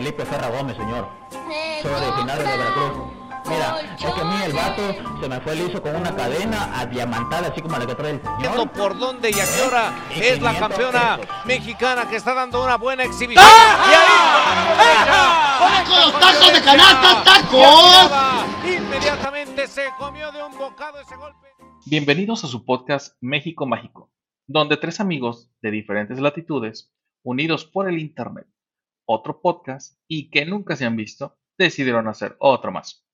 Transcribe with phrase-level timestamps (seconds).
[0.00, 1.06] Felipe Ferra Gómez, señor.
[1.82, 3.12] Soy originario de Veracruz.
[3.50, 7.48] Mira, es que a mí el vato se me fue liso con una cadena adiamantada,
[7.48, 10.40] así como la que trae el Viendo por dónde y a qué hora Y es
[10.40, 11.44] la 500 campeona pesos.
[11.44, 13.44] mexicana que está dando una buena exhibición.
[13.46, 13.84] ¡Ah!
[13.90, 18.10] Y ahí, ¡Con los tacos de canasta, tacos!
[18.74, 21.46] Inmediatamente se comió de un bocado ese golpe.
[21.84, 24.10] Bienvenidos a su podcast México Mágico,
[24.46, 26.90] donde tres amigos de diferentes latitudes,
[27.22, 28.46] unidos por el Internet,
[29.04, 33.06] otro podcast y que nunca se han visto, decidieron hacer otro más.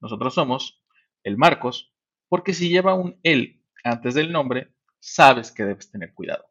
[0.00, 0.82] Nosotros somos
[1.22, 1.94] el Marcos,
[2.28, 6.44] porque si lleva un él antes del nombre, sabes que debes tener cuidado.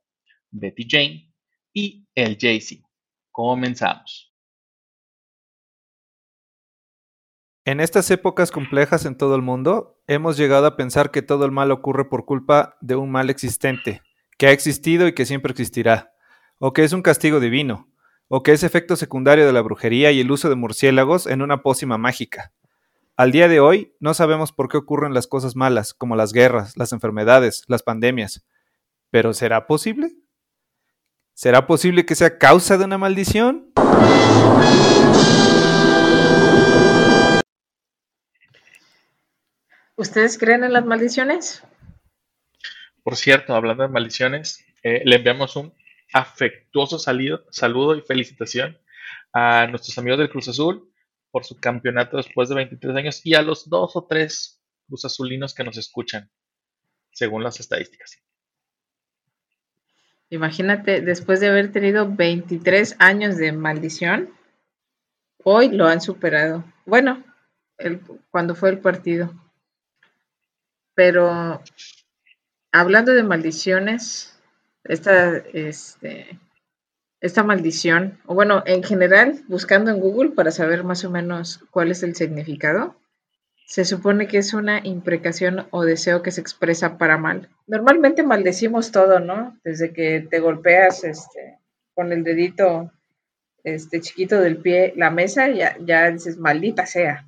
[0.52, 1.34] Betty Jane
[1.74, 2.88] y el Jay-Z.
[3.32, 4.34] Comenzamos.
[7.66, 11.52] En estas épocas complejas en todo el mundo, hemos llegado a pensar que todo el
[11.52, 14.02] mal ocurre por culpa de un mal existente,
[14.38, 16.14] que ha existido y que siempre existirá,
[16.60, 17.92] o que es un castigo divino,
[18.28, 21.62] o que es efecto secundario de la brujería y el uso de murciélagos en una
[21.62, 22.52] pócima mágica.
[23.18, 26.76] Al día de hoy, no sabemos por qué ocurren las cosas malas, como las guerras,
[26.76, 28.46] las enfermedades, las pandemias.
[29.10, 30.12] ¿Pero será posible?
[31.34, 33.72] ¿Será posible que sea causa de una maldición?
[39.96, 41.64] ¿Ustedes creen en las maldiciones?
[43.04, 45.74] Por cierto, hablando de maldiciones, eh, le enviamos un
[46.16, 48.78] afectuoso salido- saludo y felicitación
[49.34, 50.90] a nuestros amigos del Cruz Azul
[51.30, 55.54] por su campeonato después de 23 años y a los dos o tres Cruz Azulinos
[55.54, 56.32] que nos escuchan,
[57.12, 58.18] según las estadísticas.
[60.30, 64.30] Imagínate, después de haber tenido 23 años de maldición,
[65.44, 66.64] hoy lo han superado.
[66.86, 67.24] Bueno,
[67.78, 68.00] el-
[68.32, 69.34] cuando fue el partido.
[70.94, 71.62] Pero
[72.72, 74.35] hablando de maldiciones,
[74.86, 76.40] esta, este,
[77.22, 81.92] esta maldición, o bueno, en general, buscando en Google para saber más o menos cuál
[81.92, 82.96] es el significado,
[83.66, 87.50] se supone que es una imprecación o deseo que se expresa para mal.
[87.66, 89.60] Normalmente maldecimos todo, ¿no?
[89.64, 91.58] Desde que te golpeas este,
[91.96, 92.92] con el dedito
[93.64, 97.28] este, chiquito del pie la mesa, ya, ya dices, maldita sea.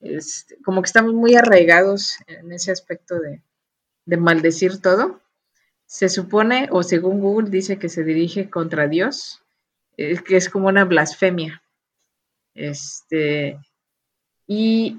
[0.00, 3.42] Este, como que estamos muy arraigados en ese aspecto de,
[4.06, 5.20] de maldecir todo.
[5.86, 9.42] Se supone, o según Google dice que se dirige contra Dios,
[9.96, 11.62] eh, que es como una blasfemia.
[12.54, 13.58] Este,
[14.46, 14.98] y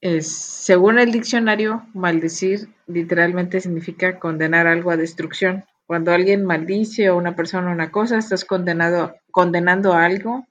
[0.00, 5.64] es, según el diccionario, maldecir literalmente significa condenar algo a destrucción.
[5.86, 10.46] Cuando alguien maldice a una persona o una cosa, estás condenado, condenando a algo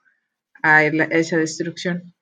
[0.62, 2.14] a, el- a esa destrucción.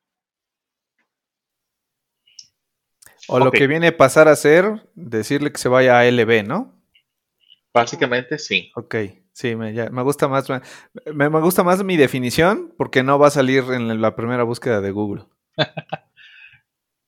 [3.27, 6.82] O lo que viene a pasar a ser decirle que se vaya a LB, ¿no?
[7.73, 8.71] Básicamente sí.
[8.75, 8.95] Ok,
[9.31, 10.47] sí, me, ya- me gusta más.
[10.49, 14.81] Me, me gusta más mi definición porque no va a salir en la primera búsqueda
[14.81, 15.23] de Google.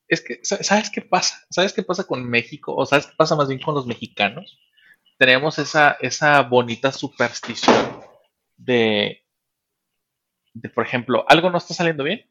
[0.08, 1.46] Es que, sa- ¿sabes qué pasa?
[1.50, 2.76] ¿Sabes qué pasa con México?
[2.76, 4.60] O ¿sabes qué pasa más bien con los mexicanos?
[5.18, 8.02] Tenemos esa, esa bonita superstición
[8.58, 9.24] de,
[10.54, 12.26] de, por ejemplo, algo no está saliendo bien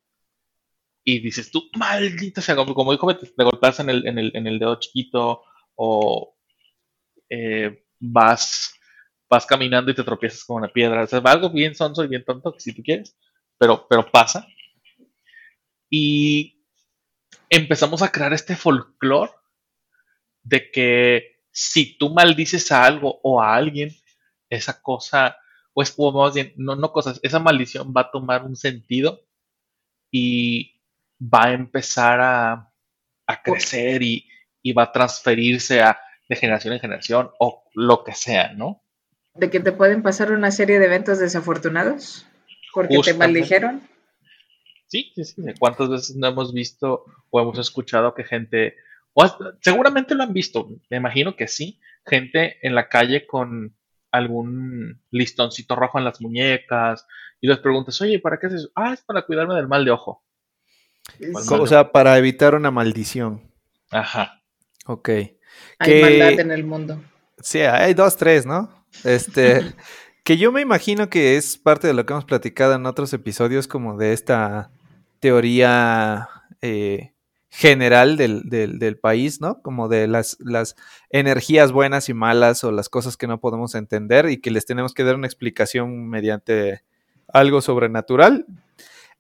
[1.05, 4.47] y dices tú, maldita sea, como, dijo, Beto, te golpeas en el, en el, en
[4.47, 5.43] el dedo chiquito
[5.75, 6.35] o
[7.31, 8.75] eh, vas,
[9.29, 11.05] vas caminando y te tropiezas con una piedra.
[11.05, 13.17] O sea, algo bien sonso y bien tonto, si tú quieres,
[13.59, 14.47] pero, pero pasa.
[15.91, 16.65] Y
[17.49, 19.33] empezamos a crear este folclore
[20.43, 23.91] de que si tú maldices a algo o a alguien,
[24.51, 25.37] esa cosa,
[25.73, 29.21] o es como más no, no cosas, esa maldición va a tomar un sentido
[30.11, 30.81] y
[31.21, 32.73] va a empezar a,
[33.27, 34.29] a crecer y,
[34.63, 38.83] y va a transferirse a, de generación en generación o lo que sea, ¿no?
[39.35, 42.27] De que te pueden pasar una serie de eventos desafortunados
[42.73, 43.83] porque te maldijeron.
[44.87, 45.43] Sí, sí, sí.
[45.43, 48.77] ¿de ¿Cuántas veces no hemos visto o hemos escuchado que gente,
[49.13, 53.75] o hasta- seguramente lo han visto, me imagino que sí, gente en la calle con
[54.13, 57.07] algún listoncito rojo en las muñecas
[57.41, 58.71] y les preguntas, oye, ¿para qué es eso?
[58.77, 60.23] Ah, es para cuidarme del mal de ojo.
[61.51, 63.43] O sea, para evitar una maldición.
[63.91, 64.41] Ajá.
[64.87, 65.09] Ok.
[65.09, 65.33] hay
[65.81, 67.03] que- maldad en el mundo.
[67.39, 68.71] Sí, hay dos, tres, ¿no?
[69.05, 69.61] Este,
[70.25, 73.69] que yo me imagino que es parte de lo que hemos platicado en otros episodios,
[73.69, 74.71] como de esta
[75.21, 76.29] teoría
[76.63, 77.13] eh,
[77.51, 79.61] general del, del- del país, ¿no?
[79.63, 80.77] Como de las, las
[81.11, 84.95] energías buenas y malas o las cosas que no podemos entender y que les tenemos
[84.95, 86.83] que dar una explicación mediante
[87.29, 88.47] algo sobrenatural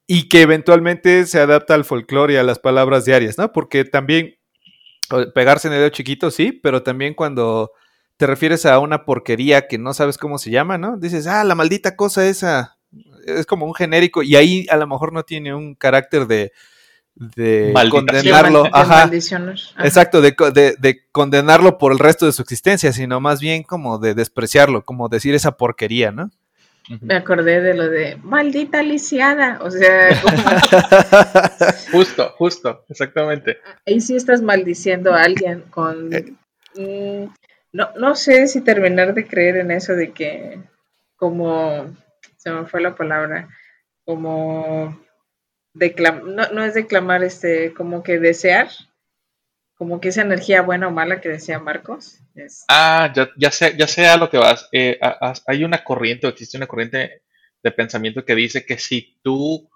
[0.07, 3.53] y que eventualmente se adapta al folclore y a las palabras diarias, ¿no?
[3.53, 4.37] Porque también
[5.35, 7.73] pegarse en el dedo chiquito, sí, pero también cuando
[8.17, 10.97] te refieres a una porquería que no sabes cómo se llama, ¿no?
[10.97, 12.77] Dices, ah, la maldita cosa esa.
[13.27, 16.53] es como un genérico y ahí a lo mejor no tiene un carácter de,
[17.17, 19.11] de condenarlo, De ajá,
[19.85, 23.63] exacto, de, co- de- de condenarlo por el resto de su existencia, sino más bien
[23.63, 26.31] como de despreciarlo, como decir esa porquería, ¿no?
[27.01, 29.59] Me acordé de lo de maldita lisiada.
[29.63, 30.37] O sea, como
[31.93, 33.57] Justo, justo, exactamente.
[33.87, 36.13] ahí sí estás maldiciendo a alguien con...
[36.13, 36.33] Eh.
[36.77, 37.33] Mm,
[37.75, 40.61] no, no sé si terminar de creer en eso de que
[41.17, 41.95] como...
[42.37, 43.49] Se me fue la palabra.
[44.05, 45.03] Como...
[45.73, 48.69] Declam no, no es declamar, este, como que desear.
[49.77, 52.21] Como que esa energía buena o mala que decía Marcos.
[52.69, 54.69] Ah, ya, ya sé, ya sé lo que vas.
[54.71, 55.01] Eh,
[55.45, 57.23] hay una corriente, o existe una corriente
[57.61, 59.69] de pensamiento que dice que si tú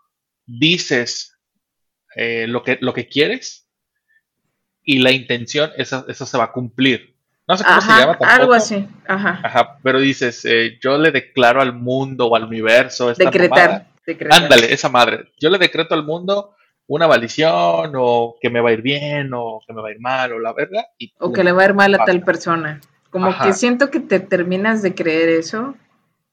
[0.47, 1.37] dices
[2.15, 3.69] eh, lo que, lo que quieres
[4.85, 7.18] y la intención, eso, eso se va a cumplir.
[7.49, 8.31] No sé cómo se llama tampoco.
[8.31, 8.87] algo así.
[9.07, 9.41] Ajá.
[9.43, 13.87] Ajá, pero dices, eh, yo le declaro al mundo o al universo esta Decretar.
[14.07, 14.43] decretar.
[14.43, 15.31] Ándale, esa madre.
[15.41, 16.55] Yo le decreto al mundo
[16.87, 20.01] una maldición o que me va a ir bien o que me va a ir
[20.01, 20.87] mal o la verga.
[20.99, 22.81] Y O que le va a ir mal a tal persona.
[23.11, 23.47] Como Ajá.
[23.47, 25.75] que siento que te terminas de creer eso,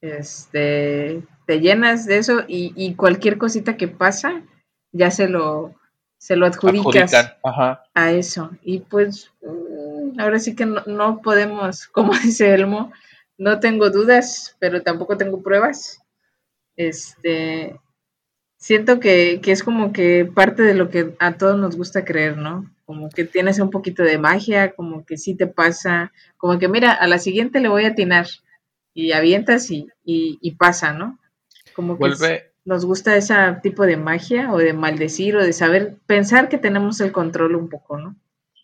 [0.02, 4.42] este, te llenas de eso y, y cualquier cosita que pasa,
[4.92, 5.74] ya se lo,
[6.18, 7.38] se lo adjudicas adjudican.
[7.44, 7.84] Ajá.
[7.94, 8.52] a eso.
[8.64, 9.32] Y pues
[10.20, 12.92] ahora sí que no, no podemos, como dice Elmo,
[13.38, 16.02] no tengo dudas, pero tampoco tengo pruebas.
[16.76, 17.80] Este,
[18.58, 22.38] siento que, que es como que parte de lo que a todos nos gusta creer,
[22.38, 22.72] ¿no?
[22.86, 26.92] Como que tienes un poquito de magia, como que sí te pasa, como que mira,
[26.94, 28.28] a la siguiente le voy a atinar
[28.94, 31.20] y avientas y, y, y pasa, ¿no?
[31.74, 32.20] Como que es-
[32.66, 37.00] nos gusta ese tipo de magia o de maldecir o de saber, pensar que tenemos
[37.02, 38.16] el control un poco, ¿no?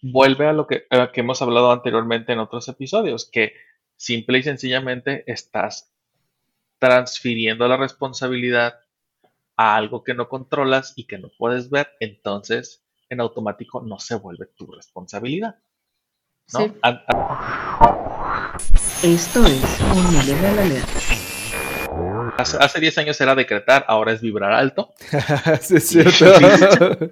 [0.01, 3.53] Vuelve a lo que, a que hemos hablado anteriormente en otros episodios, que
[3.95, 5.91] simple y sencillamente estás
[6.79, 8.79] transfiriendo la responsabilidad
[9.55, 14.15] a algo que no controlas y que no puedes ver, entonces en automático no se
[14.15, 15.57] vuelve tu responsabilidad.
[16.53, 16.59] ¿no?
[16.59, 16.73] Sí.
[19.03, 20.89] Esto es un millennial alert.
[22.37, 24.93] Hace, hace 10 años era decretar, ahora es vibrar alto.
[25.61, 27.11] sí, es cierto.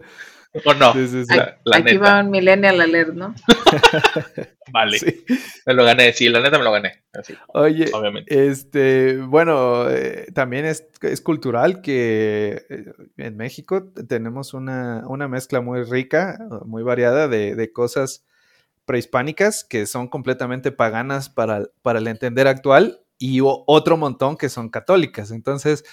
[0.66, 0.94] ¿O no?
[0.94, 1.36] Sí, sí, sí.
[1.36, 2.16] La, la Aquí neta.
[2.16, 3.36] va un millennial alert, ¿no?
[4.72, 4.98] Vale.
[5.00, 5.24] Sí.
[5.66, 7.04] Me lo gané, sí, la neta me lo gané.
[7.14, 8.48] Así, Oye, obviamente.
[8.48, 15.62] este, bueno, eh, también es, es cultural que eh, en México tenemos una, una mezcla
[15.62, 18.26] muy rica, muy variada de, de cosas
[18.86, 24.70] prehispánicas que son completamente paganas para, para el entender actual y otro montón que son
[24.70, 25.30] católicas.
[25.32, 25.84] Entonces,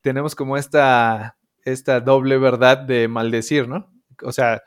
[0.00, 3.92] tenemos como esta, esta doble verdad de maldecir, ¿no?
[4.22, 4.62] O sea,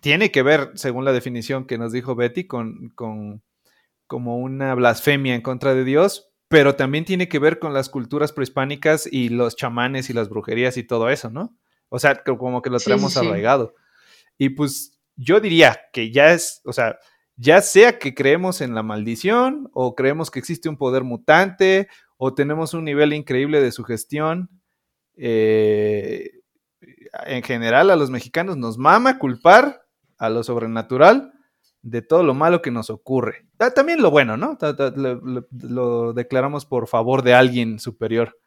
[0.00, 3.42] tiene que ver, según la definición que nos dijo Betty, con, con
[4.06, 8.32] como una blasfemia en contra de Dios, pero también tiene que ver con las culturas
[8.32, 11.56] prehispánicas y los chamanes y las brujerías y todo eso, ¿no?
[11.90, 13.26] O sea, como que lo traemos sí, sí.
[13.26, 13.74] arraigado.
[14.38, 16.98] Y pues yo diría que ya es, o sea,
[17.36, 22.34] ya sea que creemos en la maldición o creemos que existe un poder mutante o
[22.34, 24.50] tenemos un nivel increíble de sugestión,
[25.16, 26.37] eh,
[27.26, 29.82] en general a los mexicanos nos mama culpar
[30.18, 31.32] a lo sobrenatural
[31.82, 33.46] de todo lo malo que nos ocurre.
[33.74, 34.58] También lo bueno, ¿no?
[34.96, 38.38] Lo, lo- lo declaramos por favor de alguien superior.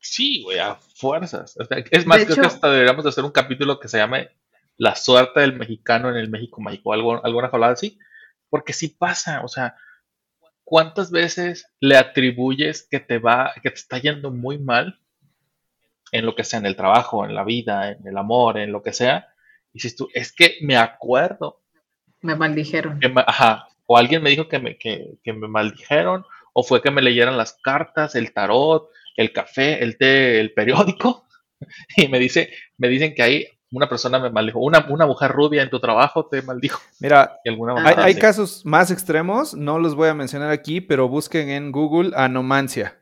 [0.00, 1.56] Sí, güey, a fuerzas.
[1.58, 3.88] O sea, es más, De creo hecho- que hasta deberíamos de hacer un capítulo que
[3.88, 4.30] se llame
[4.76, 7.98] La suerte del mexicano en el México mágico, algo, alguna jalada así.
[8.48, 9.74] Porque sí pasa, o sea,
[10.62, 15.00] ¿cuántas veces le atribuyes que te va, que te está yendo muy mal
[16.12, 18.82] en lo que sea, en el trabajo, en la vida, en el amor, en lo
[18.82, 19.28] que sea?
[19.72, 21.62] Y dices tú, es que me acuerdo
[22.22, 22.98] Me maldijeron.
[23.00, 26.80] que me- ajá, o alguien me dijo que me, que, que me maldijeron, o fue
[26.82, 31.26] que me leyeran las cartas, el tarot, el café, el té, el periódico,
[31.96, 35.62] y me dice, me dicen que ahí una persona me maldijo, una, una mujer rubia
[35.62, 40.14] en tu trabajo te maldijo, Mira, alguna Hay- casos más extremos, no los voy a
[40.14, 42.98] mencionar aquí, pero busquen en Google anomancia.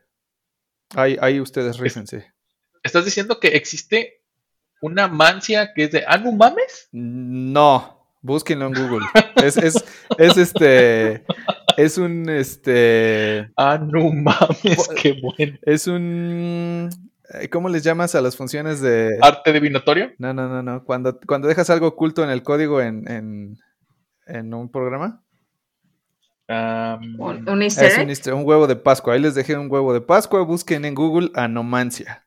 [0.95, 2.33] Ahí, ahí ustedes rífense.
[2.87, 4.21] ¿Estás diciendo que existe
[4.81, 6.87] una mancia que es de, ah, no mames?
[6.93, 9.05] No, búsquenlo en Google.
[9.43, 9.83] Es, es,
[10.17, 11.25] es este,
[11.75, 15.57] es un, este, Ah, no mames, qué bueno.
[15.63, 16.89] es un,
[17.33, 19.17] eh, ¿cómo les llamas a las funciones de...
[19.21, 20.13] Arte divinatorio.
[20.17, 20.85] No, no, no, no.
[20.85, 23.57] Cuando, cuando dejas algo oculto en el código en, en,
[24.27, 25.23] en un programa.
[26.47, 29.13] Am, Un, un easter Es un, un huevo de Pascua.
[29.15, 30.41] Ahí les dejé un huevo de Pascua.
[30.43, 32.23] Busquen en Google anomancia.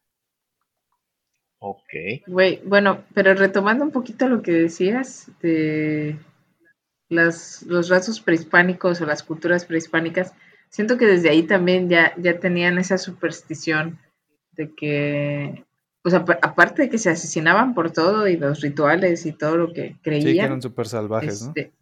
[1.61, 2.25] Ok.
[2.27, 6.19] Güey, bueno, pero retomando un poquito lo que decías de
[7.09, 10.33] las, los rasgos prehispánicos o las culturas prehispánicas,
[10.69, 13.99] siento que desde ahí también ya, ya tenían esa superstición
[14.53, 15.65] de que,
[16.03, 19.97] pues aparte de que se asesinaban por todo y los rituales y todo lo que
[20.03, 20.27] creían.
[20.27, 21.53] Sí, que eran súper salvajes, ¿no?
[21.55, 21.73] Este,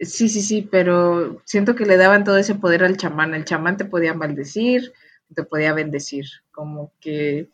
[0.00, 3.34] sí, sí, sí, pero siento que le daban todo ese poder al chamán.
[3.34, 4.92] El chamán te podía maldecir,
[5.34, 7.48] te podía bendecir, como que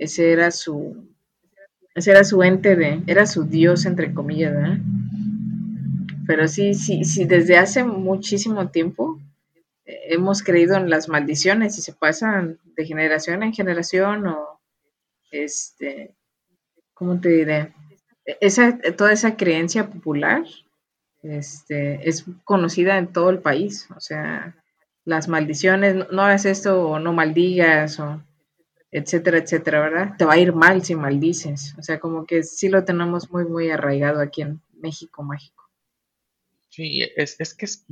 [0.00, 1.06] ese era su,
[1.94, 4.80] ese era su ente de, era su dios entre comillas.
[6.26, 9.20] Pero sí, sí, sí, desde hace muchísimo tiempo
[9.84, 14.60] eh, hemos creído en las maldiciones y se pasan de generación en generación o
[15.30, 16.14] este,
[16.94, 17.74] ¿cómo te diré?
[18.40, 20.44] Esa, toda esa creencia popular
[21.22, 24.56] este, es conocida en todo el país, o sea,
[25.04, 28.22] las maldiciones, no hagas esto o no maldigas o
[28.92, 30.16] etcétera, etcétera, ¿verdad?
[30.18, 31.74] Te va a ir mal si maldices.
[31.78, 35.68] O sea, como que sí lo tenemos muy, muy arraigado aquí en México mágico.
[36.68, 37.86] Sí, es, que es,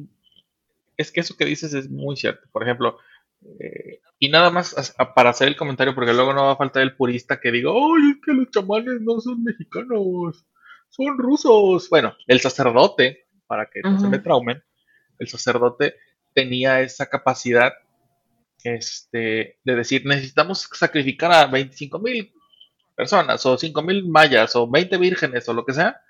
[0.96, 2.48] es que eso que dices es muy cierto.
[2.52, 2.98] Por ejemplo,
[3.60, 6.96] eh, y nada más para hacer el comentario, porque luego no va a faltar el
[6.96, 10.44] purista que diga, ¡ay, es que los chamanes no son mexicanos!
[10.88, 11.88] Son rusos.
[11.90, 14.62] Bueno, el sacerdote, para que no se me traumen,
[15.18, 15.96] el sacerdote
[16.34, 17.72] tenía esa capacidad
[18.64, 22.32] este, de decir, necesitamos sacrificar a 25 mil
[22.94, 26.00] personas, o 5 mil mayas, o 20 vírgenes, o lo que sea,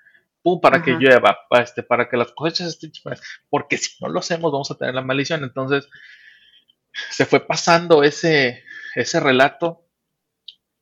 [0.41, 2.91] pum, para que llueva, este, para que las cosechas estén
[3.49, 5.43] porque si no lo hacemos vamos a tener la maldición.
[5.43, 5.87] Entonces,
[7.11, 8.63] se fue pasando ese,
[8.95, 9.85] ese relato,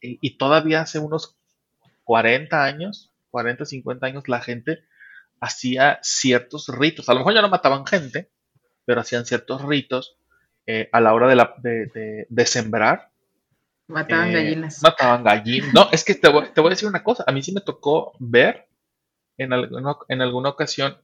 [0.01, 1.37] y, y todavía hace unos
[2.03, 4.83] 40 años, 40, 50 años, la gente
[5.41, 7.09] hacía ciertos ritos.
[7.09, 8.31] A lo mejor ya no mataban gente,
[8.85, 10.17] pero hacían ciertos ritos
[10.67, 13.09] eh, a la hora de, la, de, sembrar.
[13.87, 14.83] Mataban eh, gallinas.
[14.83, 15.73] Mataban gallinas.
[15.73, 17.23] No, es que te voy, a decir una cosa.
[17.25, 18.67] A mí sí me tocó ver
[19.37, 20.97] en alguna, en alguna ocasión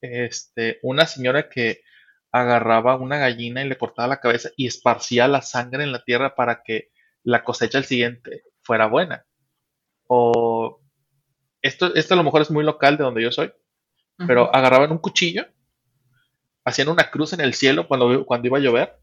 [0.00, 1.82] este, una señora que
[2.30, 6.34] agarraba una gallina y le cortaba la cabeza y esparcía la sangre en la tierra
[6.34, 6.90] para que
[7.24, 9.26] la cosecha el siguiente fuera buena.
[10.06, 10.80] O
[11.60, 13.52] esto, esto a lo mejor es muy local de donde yo soy,
[14.26, 15.46] pero agarraban un cuchillo
[16.68, 18.98] hacían una cruz en el cielo cuando, cuando iba a llover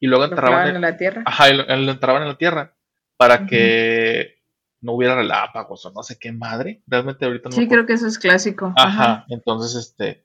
[0.00, 1.22] y luego entraban en, la tierra.
[1.26, 2.74] Ajá, lo, entraban en la tierra
[3.16, 4.38] para que
[4.80, 6.82] no hubiera relámpagos o no sé qué madre.
[6.86, 8.72] Realmente ahorita no Sí, creo que eso es clásico.
[8.76, 10.24] Ajá, entonces este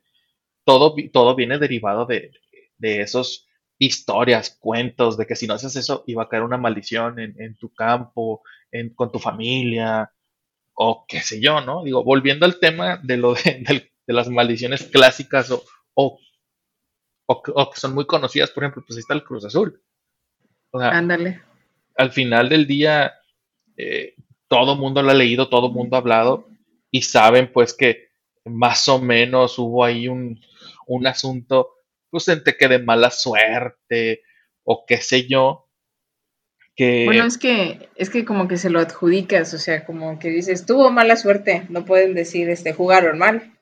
[0.63, 2.31] todo, todo viene derivado de,
[2.77, 3.47] de esos
[3.79, 7.73] historias, cuentos, de que si no haces eso iba a caer una maldición en, tu
[7.73, 10.11] campo, en, con tu familia,
[10.73, 11.83] o qué sé yo, ¿no?
[11.83, 13.63] Digo, volviendo al tema de lo de,
[14.07, 15.63] de las maldiciones clásicas o,
[15.95, 16.19] o
[17.25, 19.81] o, que son muy conocidas, por ejemplo, pues ahí está el Cruz Azul.
[20.73, 21.41] Ándale.
[21.95, 23.13] Al final del día,
[23.77, 24.15] eh,
[24.47, 26.47] todo mundo lo ha leído, todo mundo ha hablado
[26.91, 28.09] y saben pues que
[28.45, 30.41] más o menos hubo ahí un,
[30.87, 31.75] un asunto,
[32.09, 34.23] pues entre que de mala suerte
[34.63, 35.69] o qué sé yo.
[36.75, 37.05] Que...
[37.05, 40.65] Bueno, es que, es que como que se lo adjudicas, o sea, como que dices,
[40.65, 43.53] tuvo mala suerte, no pueden decir, este, jugaron mal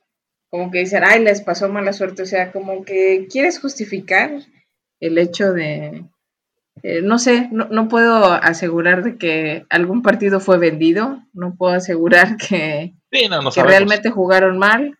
[0.52, 4.32] como que dicen, ay, les pasó mala suerte, o sea, como que quieres justificar
[5.00, 6.04] el hecho de,
[6.82, 12.36] eh, no sé, no, puedo asegurar de que algún partido fue vendido, no puedo asegurar
[12.50, 14.98] que, que realmente jugaron mal,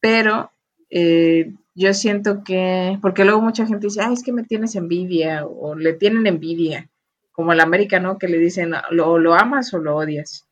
[0.00, 0.50] pero
[0.90, 5.46] eh, yo siento que, porque luego mucha gente dice, ay, es que me tienes envidia
[5.46, 6.90] o le tienen envidia,
[7.30, 8.18] como el América, ¿no?
[8.18, 10.43] Que le dicen, lo, lo amas o lo odias.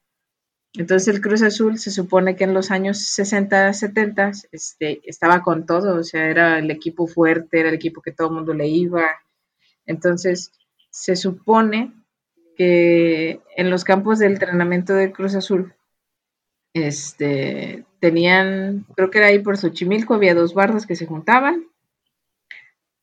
[0.75, 5.67] Entonces el Cruz Azul se supone que en los años 60, 70 este, estaba con
[5.67, 8.69] todo, o sea, era el equipo fuerte, era el equipo que todo el mundo le
[8.69, 9.07] iba.
[9.85, 10.53] Entonces
[10.91, 11.93] se supone
[12.57, 15.75] que en los campos de entrenamiento del Cruz Azul
[16.73, 21.67] este, tenían, creo que era ahí por Xochimilco, había dos bardas que se juntaban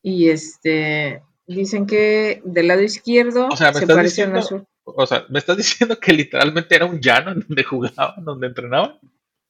[0.02, 4.66] y este, dicen que del lado izquierdo se parecían azul
[4.96, 9.00] o sea, ¿me estás diciendo que literalmente era un llano en donde jugaban, donde entrenaban?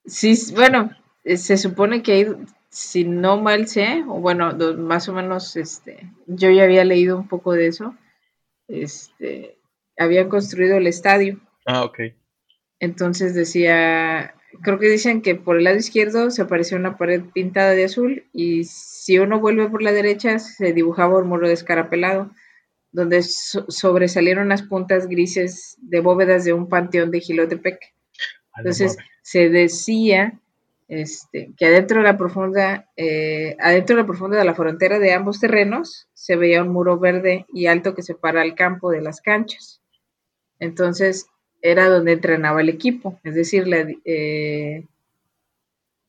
[0.05, 0.91] Sí, bueno,
[1.23, 2.27] eh, se supone que hay,
[2.69, 7.27] si no mal sé, o bueno, más o menos, este, yo ya había leído un
[7.27, 7.95] poco de eso,
[8.67, 9.57] este,
[9.97, 11.39] habían construido el estadio.
[11.65, 11.99] Ah, ok.
[12.79, 17.71] Entonces decía, creo que dicen que por el lado izquierdo se apareció una pared pintada
[17.71, 22.31] de azul y si uno vuelve por la derecha se dibujaba un muro descarapelado
[22.91, 27.79] donde sobresalieron las puntas grises de bóvedas de un panteón de Gilotepec.
[28.57, 30.39] Entonces se decía
[30.87, 35.13] este, que adentro de la profunda, eh, adentro de la profunda de la frontera de
[35.13, 39.21] ambos terrenos se veía un muro verde y alto que separa el campo de las
[39.21, 39.81] canchas.
[40.57, 41.27] Entonces
[41.61, 43.65] era donde entrenaba el equipo, es decir,
[44.03, 44.85] eh,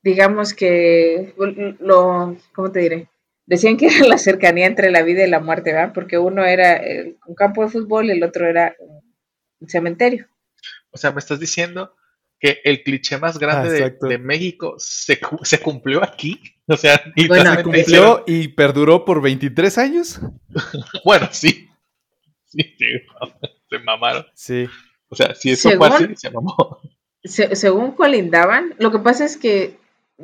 [0.02, 1.34] digamos que
[1.78, 3.08] lo, ¿cómo te diré?
[3.50, 5.92] Decían que era la cercanía entre la vida y la muerte, ¿verdad?
[5.92, 8.74] Porque uno era el- un campo de fútbol y el otro era
[9.58, 10.26] un cementerio.
[10.90, 11.94] O sea, me estás diciendo
[12.38, 16.40] que el cliché más grande Ah, de, México se, se cumplió aquí.
[16.66, 17.82] O sea, Bueno, literalmente cumplió.
[17.84, 20.20] hicieron- ¿Cumplió y perduró por 23 años?
[21.04, 21.68] Bueno, sí.
[22.46, 22.86] Sí, sí,
[23.70, 24.24] se mamaron.
[24.34, 24.66] Sí.
[25.08, 26.78] O sea, si eso fue Según- así, se mamó.
[27.22, 29.76] Se- según colindaban, lo que pasa es que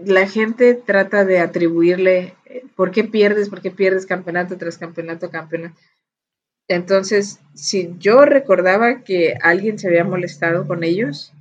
[0.05, 5.31] la gente trata de atribuirle eh, por qué pierdes, por qué pierdes campeonato tras campeonato,
[5.31, 5.79] campeonato.
[6.69, 11.33] Entonces, si yo recordaba que alguien se había molestado con ellos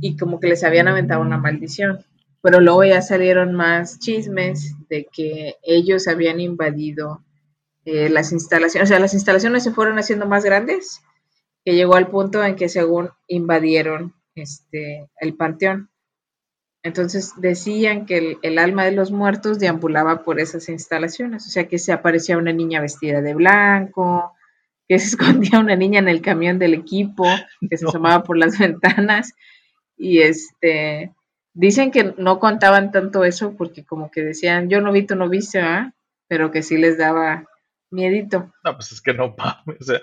[0.00, 2.04] y como que les habían aventado una maldición,
[2.42, 7.22] pero luego ya salieron más chismes de que ellos habían invadido
[7.84, 11.00] eh, las instalaciones, o sea, las instalaciones se fueron haciendo más grandes,
[11.64, 15.88] que llegó al punto en que según invadieron este, el panteón.
[16.86, 21.66] Entonces decían que el, el alma de los muertos deambulaba por esas instalaciones, o sea
[21.66, 24.32] que se aparecía una niña vestida de blanco,
[24.88, 27.24] que se escondía una niña en el camión del equipo,
[27.68, 29.32] que se asomaba por las ventanas
[29.96, 31.12] y este
[31.54, 35.28] dicen que no contaban tanto eso porque como que decían, yo no vi, tú no
[35.28, 35.92] viste, ¿verdad?
[36.28, 37.46] pero que sí les daba
[37.90, 38.52] miedito.
[38.62, 39.80] No, pues es que no mames.
[39.80, 40.00] O sea,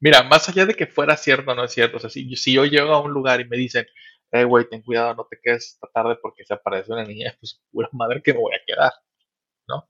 [0.00, 2.54] mira, más allá de que fuera cierto o no es cierto, o sea, si, si
[2.54, 3.86] yo llego a un lugar y me dicen,
[4.32, 7.62] eh, güey, ten cuidado, no te quedes esta tarde porque se aparece una niña, pues
[7.70, 8.92] pura madre que me voy a quedar.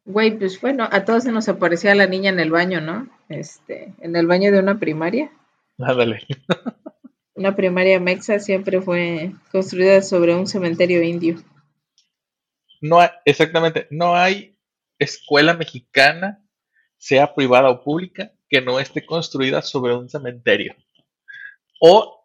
[0.05, 3.09] Güey, pues bueno, a todos se nos aparecía la niña en el baño, ¿no?
[3.29, 5.33] Este, en el baño de una primaria.
[5.79, 6.21] Ándale.
[7.35, 11.43] Una primaria mexa siempre fue construida sobre un cementerio indio.
[12.83, 14.59] No hay, exactamente, no hay
[14.99, 16.45] escuela mexicana,
[16.99, 20.77] sea privada o pública, que no esté construida sobre un cementerio.
[21.81, 22.22] O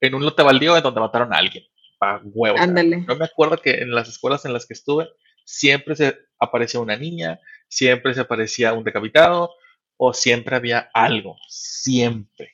[0.00, 1.64] en un lote baldío en donde mataron a alguien.
[1.98, 2.60] Pa' huevos.
[2.60, 3.04] Ándale.
[3.08, 5.08] Yo me acuerdo que en las escuelas en las que estuve,
[5.44, 9.50] siempre se aparecía una niña, siempre se aparecía un decapitado,
[9.96, 11.36] o siempre había algo.
[11.48, 12.52] Siempre.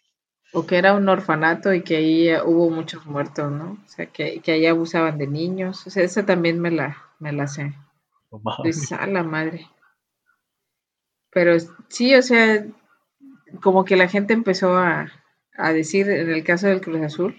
[0.52, 3.78] O que era un orfanato y que ahí eh, hubo muchos muertos, ¿no?
[3.84, 5.86] O sea, que, que ahí abusaban de niños.
[5.86, 7.72] O sea, esa también me la, me la sé.
[8.30, 8.58] Mames.
[8.62, 9.66] Pues a la madre.
[11.30, 11.56] Pero
[11.88, 12.64] sí, o sea,
[13.62, 15.12] como que la gente empezó a,
[15.62, 17.36] a decir, en el caso del Cruz Azul,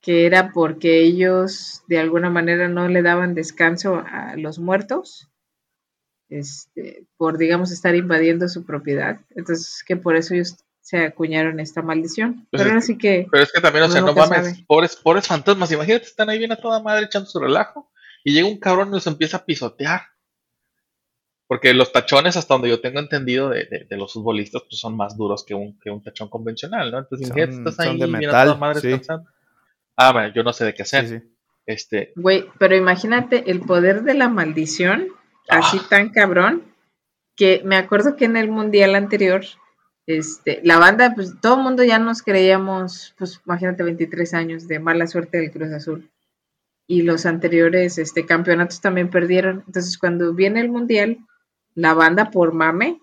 [0.00, 5.28] que era porque ellos de alguna manera no le daban descanso a los muertos,
[6.28, 9.20] este, por, digamos, estar invadiendo su propiedad.
[9.34, 12.46] Entonces, que por eso ellos se acuñaron esta maldición.
[12.50, 14.96] Pues Pero ahora que- sí que, Pero es que también, o sea, no mames, pobres,
[14.96, 17.90] pobres fantasmas, imagínate, están ahí bien a toda madre echando su relajo
[18.22, 20.02] y llega un cabrón y los empieza a pisotear.
[21.48, 24.96] Porque los tachones, hasta donde yo tengo entendido de, de- de los futbolistas, pues son
[24.96, 26.98] más duros que un, que un tachón convencional, ¿no?
[26.98, 29.00] Entonces, Son- imagínate, estás ahí de metal, toda madre sí.
[29.96, 31.08] Ah, bueno, yo no sé de qué hacer.
[31.08, 31.24] Sí, sí.
[31.66, 35.08] Este, güey, pero imagínate el poder de la maldición,
[35.48, 35.86] así Ah.
[35.88, 36.62] tan cabrón,
[37.36, 39.44] que me acuerdo que en el mundial anterior,
[40.06, 44.78] este, la banda, pues todo el mundo ya nos creíamos, pues imagínate 23 años de
[44.78, 46.10] mala suerte del Cruz Azul.
[46.88, 49.64] Y los anteriores este, campeonatos también perdieron.
[49.66, 51.18] Entonces, cuando viene el mundial,
[51.76, 53.00] la banda por mame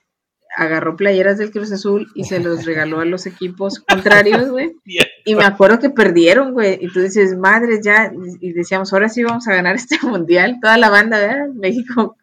[0.55, 4.73] agarró playeras del Cruz Azul y se los regaló a los equipos contrarios, güey.
[5.25, 6.79] Y me acuerdo que perdieron, güey.
[6.81, 8.12] Y tú dices, madre, ya.
[8.41, 10.57] Y decíamos, ahora sí vamos a ganar este mundial.
[10.62, 11.47] Toda la banda, ¿verdad?
[11.55, 12.17] México,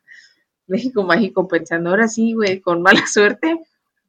[0.67, 3.59] México mágico, pensando, ahora sí, güey, con mala suerte,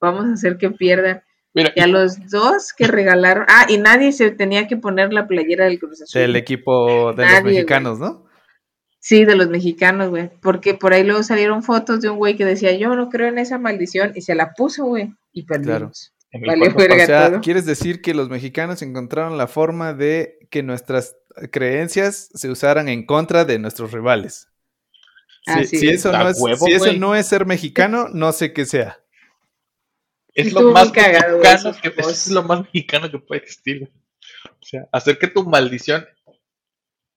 [0.01, 1.21] vamos a hacer que pierdan.
[1.53, 3.45] mira, Y a los dos que regalaron.
[3.47, 6.19] Ah, y nadie se tenía que poner la playera del Cruz Azul.
[6.19, 8.25] Del equipo de Nadie, los mexicanos, ¿no?
[9.01, 10.29] Sí, de los mexicanos, güey.
[10.41, 13.39] Porque por ahí luego salieron fotos de un güey que decía, yo no creo en
[13.39, 14.11] esa maldición.
[14.15, 15.11] Y se la puso, güey.
[15.33, 16.13] Y perdimos.
[16.29, 17.03] en el vale.
[17.03, 17.41] O sea, todo.
[17.41, 21.15] ¿quieres decir que los mexicanos encontraron la forma de que nuestras
[21.51, 24.49] creencias se usaran en contra de nuestros rivales?
[25.47, 25.95] Si, Así si es.
[25.95, 28.99] eso, no es, huevo, si eso no es ser mexicano, no sé qué sea.
[30.35, 33.79] es lo más cagado, güey, mexicano que, es lo más mexicano que puede existir.
[33.79, 33.91] güey.
[34.45, 36.05] O sea, hacer que tu maldición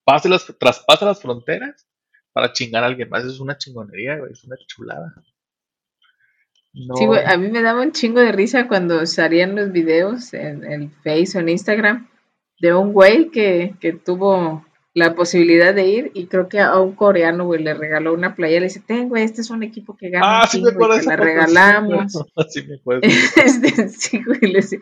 [0.05, 1.87] pase las, traspase las fronteras
[2.33, 3.25] para chingar a alguien más.
[3.25, 4.33] Es una chingonería, güey.
[4.33, 5.14] Es una chulada.
[6.73, 10.35] No, Sí, güey, a mí me daba un chingo de risa cuando salían los videos
[10.35, 12.09] en el Face o en Instagram
[12.61, 16.95] de un güey que, que tuvo la posibilidad de ir y creo que a un
[16.95, 18.61] coreano, güey, le regaló una playera.
[18.61, 21.03] Le dice, ten, güey, este es un equipo que gana Ah, sí me acuerdo la
[21.03, 22.17] foto, sí me regalamos.
[22.17, 23.01] acuerdo, Sí me acuerdo.
[23.45, 24.79] Este, sí, güey, le decía,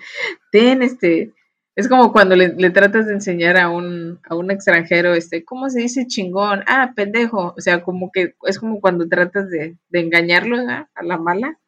[0.50, 1.32] ten, este...
[1.74, 5.70] Es como cuando le, le tratas de enseñar a un, a un extranjero, este, ¿cómo
[5.70, 6.62] se dice chingón?
[6.66, 7.54] Ah, pendejo.
[7.56, 11.58] O sea, como que es como cuando tratas de, de engañarlo a la mala.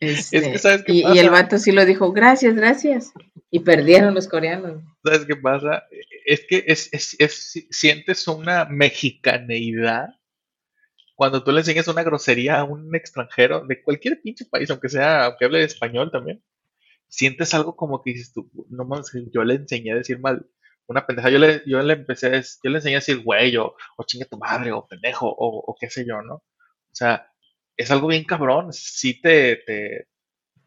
[0.00, 1.20] Este, que, ¿sabes qué y, y pasa?
[1.20, 3.12] el vato sí lo dijo, gracias, gracias.
[3.50, 4.82] Y perdieron los coreanos.
[5.04, 5.84] ¿Sabes qué pasa?
[6.24, 10.08] Es que es, es, es- sientes una mexicaneidad
[11.14, 15.24] cuando tú le enseñas una grosería a un extranjero de cualquier pinche país, aunque sea,
[15.26, 16.42] aunque hable español también,
[17.08, 20.46] sientes algo como que dices tú, no mames, yo le enseñé a decir mal
[20.86, 21.30] una pendeja.
[21.30, 24.26] Yo le, yo le empecé, a, yo le enseñé a decir güey, o, o chingue
[24.26, 26.34] tu madre, o pendejo, o, o, qué sé yo, ¿no?
[26.36, 26.42] O
[26.94, 27.30] sea,
[27.76, 28.72] es algo bien cabrón.
[28.72, 30.08] Sí te, te,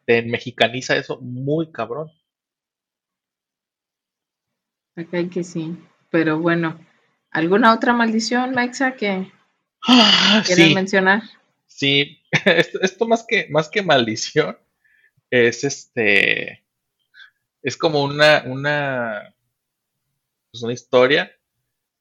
[0.06, 2.10] te mexicaniza eso muy cabrón.
[4.96, 5.76] Acá que sí.
[6.12, 6.80] Pero bueno,
[7.32, 9.32] ¿alguna otra maldición, Maxa, que
[9.88, 11.24] Ah, quieres sí, mencionar?
[11.68, 12.20] sí.
[12.46, 14.58] Esto, esto más que, más que maldición
[15.32, 16.66] es este,
[17.62, 19.36] es como una, una,
[20.52, 21.32] pues una historia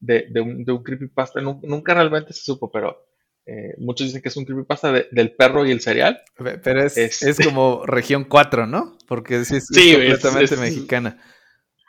[0.00, 1.40] de, de un, de un creepypasta.
[1.40, 3.06] Nu- Nunca realmente se supo, pero
[3.46, 6.22] eh, muchos dicen que es un creepypasta de- del perro y el cereal.
[6.36, 8.96] Pe- Pero es, Este- es como región 4, ¿no?
[9.06, 11.22] Porque es, es Sí, es- completamente es- mexicana.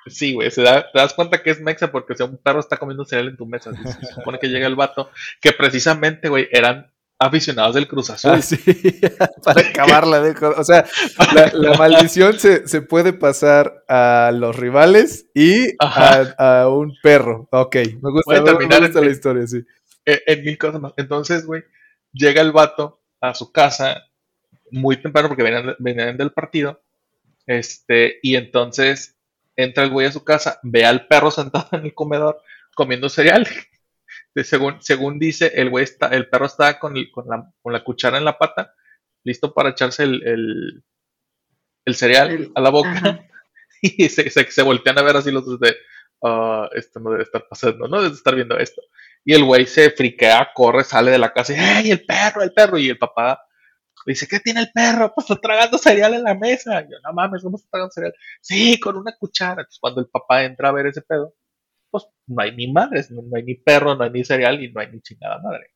[0.08, 2.62] Sí, güey, se da- te das cuenta que es mexa porque o sea, un perro
[2.62, 3.72] está comiendo cereal en tu mesa.
[3.76, 8.32] Se supone que llega el vato, que precisamente, güey, eran aficionados del Cruz Azul.
[8.36, 8.58] Ah, sí,
[9.44, 10.22] para acabarla.
[10.22, 10.86] de O sea,
[11.36, 17.48] la, la maldición se, se puede pasar a los rivales y a, a un perro.
[17.52, 19.64] Ok, me gusta, me- me terminar gusta en- la historia, sí.
[20.06, 20.94] eh, en mil cosas más.
[20.98, 21.64] Entonces, güey,
[22.14, 24.06] llega el vato a su casa
[24.72, 26.82] muy temprano porque venían, venían del partido.
[27.46, 29.18] Este, y entonces
[29.56, 32.42] entra el güey a su casa, ve al perro sentado en el comedor
[32.76, 33.46] comiendo cereal.
[34.36, 37.84] Según, según dice, el güey está, el perro estaba con, el- con, la, con la
[37.84, 38.74] cuchara en la pata,
[39.24, 40.84] listo para echarse el, el,
[41.86, 42.92] el cereal a la boca.
[42.92, 43.26] ajá.
[43.82, 45.74] Y se, se, se voltean a ver así los dos de,
[46.22, 48.82] "Ah, esto no debe estar pasando, no debe estar viendo esto.
[49.24, 52.52] Y el güey se friquea, corre, sale de la casa y, ¡ay, el perro, el
[52.52, 52.78] perro!
[52.78, 53.42] Y el papá
[54.06, 55.14] dice, ¿qué tiene el perro?
[55.16, 56.82] Pues está tragando cereal en la mesa.
[56.82, 58.14] Y yo, no mames, ¿cómo está tragando cereal?
[58.42, 59.62] Sí, con una cuchara.
[59.62, 61.36] Entonces, cuando el papá entra a ver ese pedo,
[61.92, 64.72] pues no hay ni madres, no, no hay ni perro, no hay ni cereal y
[64.72, 65.68] no hay ni chingada madre.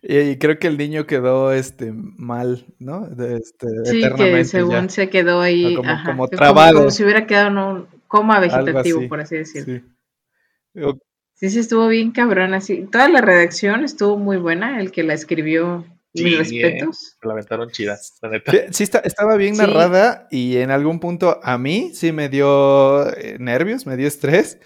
[0.00, 3.08] Y, y creo que el niño quedó este mal, ¿no?
[3.08, 4.44] De, este, Sí, eternamente que ya.
[4.44, 6.78] según se quedó ahí, Ah, como- ajá, como trabado.
[6.78, 9.74] como si hubiera quedado en un coma vegetativo, así, por así decirlo.
[10.74, 10.90] Sí.
[11.34, 12.86] Sí, sí, estuvo bien cabrón así.
[12.90, 16.38] Toda la redacción estuvo muy buena, el que la escribió, Sí, mis eh.
[16.38, 17.16] respetos.
[17.20, 18.52] Se la aventaron chida, la neta.
[18.52, 19.60] Sí, sí está- estaba bien Sí.
[19.60, 24.58] narrada y en algún punto a mí sí me dio eh, nervios, me dio estrés,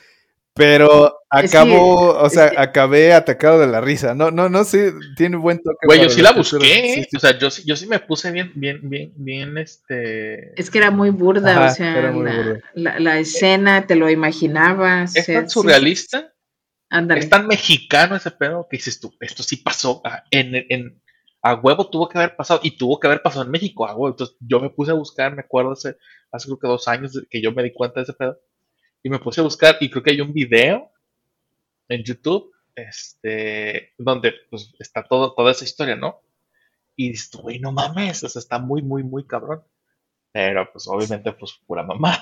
[0.54, 4.14] pero acabó, o es sea, que- acabé atacado de la risa.
[4.14, 5.86] No, no, no sé, tiene buen toque.
[5.86, 7.06] Güey, yo sí la busqué, Sí, ¿eh?
[7.10, 7.16] sí.
[7.16, 10.60] o sea, yo, sí- yo sí me puse bien, bien, bien, bien, este...
[10.60, 12.60] Es que era muy burda, Ajá, o sea, era muy la, burda.
[12.74, 15.14] la- la escena, te lo imaginabas.
[15.16, 16.32] Es o sea, tan sí, surrealista,
[16.90, 17.20] ándale.
[17.20, 21.00] es tan mexicano ese pedo que dices tú, esto sí pasó, ah, en, en-
[21.42, 24.08] a huevo tuvo que haber pasado y tuvo que haber pasado en México, a huevo.
[24.08, 25.96] Entonces yo me puse a buscar, me acuerdo hace,
[26.32, 28.36] hace creo que dos años que yo me di cuenta de ese pedo
[29.02, 30.90] y me puse a buscar y creo que hay un video
[31.88, 36.20] en YouTube, este, donde pues está todo, toda esa historia, ¿no?
[36.96, 39.62] Y dices, güey, no mames, o sea, está muy, muy, muy cabrón.
[40.32, 42.18] Pero pues obviamente pues pura mamá.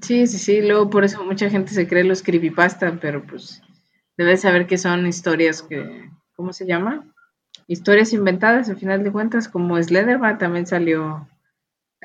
[0.00, 3.62] Sí, sí, sí, luego por eso mucha gente se cree los creepypasta, pero pues
[4.16, 7.12] debes saber que son historias que, ¿cómo se llama?
[7.66, 11.26] Historias inventadas, al final de cuentas, como Slenderman también salió,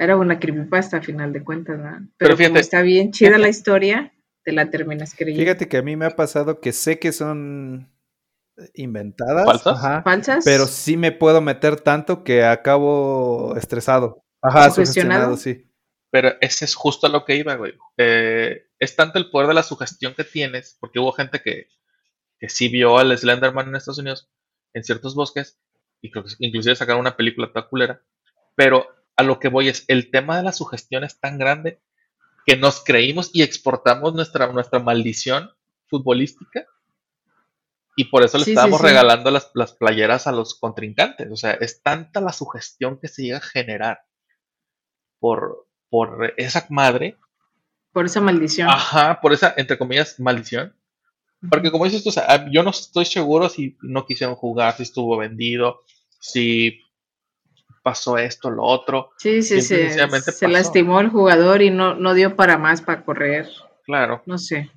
[0.04, 2.00] era una creepypasta al final de cuentas, ¿verdad?
[2.00, 5.44] Pero, Pero como fíjate- está bien chida la historia, te la terminas creyendo.
[5.44, 7.90] Fíjate que a mí me ha pasado que sé que son
[8.74, 9.78] inventadas, ¿Falsas?
[9.78, 10.44] ajá, ¿Falsas?
[10.46, 14.24] pero sí me puedo meter tanto que acabo estresado.
[14.42, 15.36] Ajá, ¿Sugestionado?
[15.36, 15.68] sugestionado, sí.
[16.12, 17.74] Pero ese es justo a lo que iba, güey.
[17.98, 21.68] Eh, es tanto el poder de la sugestión que tienes, porque hubo gente que,
[22.40, 24.30] que sí vio al Slenderman en Estados Unidos,
[24.74, 25.58] en ciertos bosques,
[26.02, 28.02] y creo que inclusive sacaron una película toda culera.
[28.56, 31.80] Pero a lo que voy es, el tema de la sugestión es tan grande
[32.46, 35.52] que nos creímos y exportamos nuestra, nuestra maldición
[35.88, 36.66] futbolística.
[37.96, 38.88] Y por eso le Sí, estábamos sí.
[38.88, 41.30] regalando las, las playeras a los contrincantes.
[41.32, 44.02] O sea, es tanta la sugestión que se llega a generar
[45.20, 47.18] por, por esa madre
[47.92, 48.70] Por esa maldición.
[48.70, 50.74] Ajá, por esa, entre comillas, maldición.
[51.50, 54.84] Porque como dices tú, o sea, yo no estoy seguro si no quisieron jugar, si
[54.84, 55.82] estuvo vendido,
[56.20, 56.80] si
[57.82, 59.12] pasó esto, lo otro.
[59.18, 59.90] Sí, sí, sí.
[59.90, 63.48] Se lastimó el jugador y no, no dio para más para correr.
[63.86, 64.22] Claro.
[64.26, 64.72] No sé.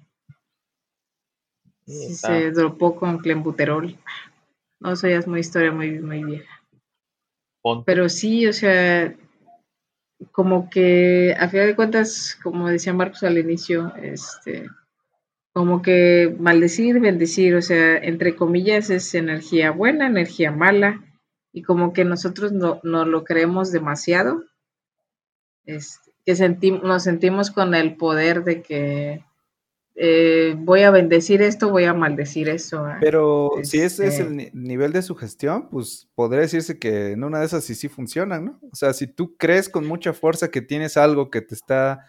[1.87, 3.97] Sí, se dropó con clenbuterol.
[4.81, 6.62] No, eso ya es muy historia muy, muy vieja.
[7.62, 7.85] ponte.
[7.87, 9.14] Pero sí, o sea,
[10.33, 14.67] como que a final de cuentas, como decía Marcos al inicio, este,
[15.53, 21.03] como que maldecir, bendecir, o sea, entre comillas es energía buena, energía mala,
[21.55, 24.43] y como que nosotros no, no lo creemos demasiado,
[25.64, 29.25] este, que sentim- nos sentimos con el poder de que
[29.95, 32.85] eh, voy a bendecir esto, voy a maldecir eso.
[32.85, 32.99] ¿ah?
[33.01, 37.23] Pero si ese es Este, el ni- nivel de sugestión, pues podría decirse que en
[37.23, 38.59] una de esas sí sí funcionan, ¿no?
[38.73, 42.05] O sea, si tú crees con mucha fuerza que tienes algo que te está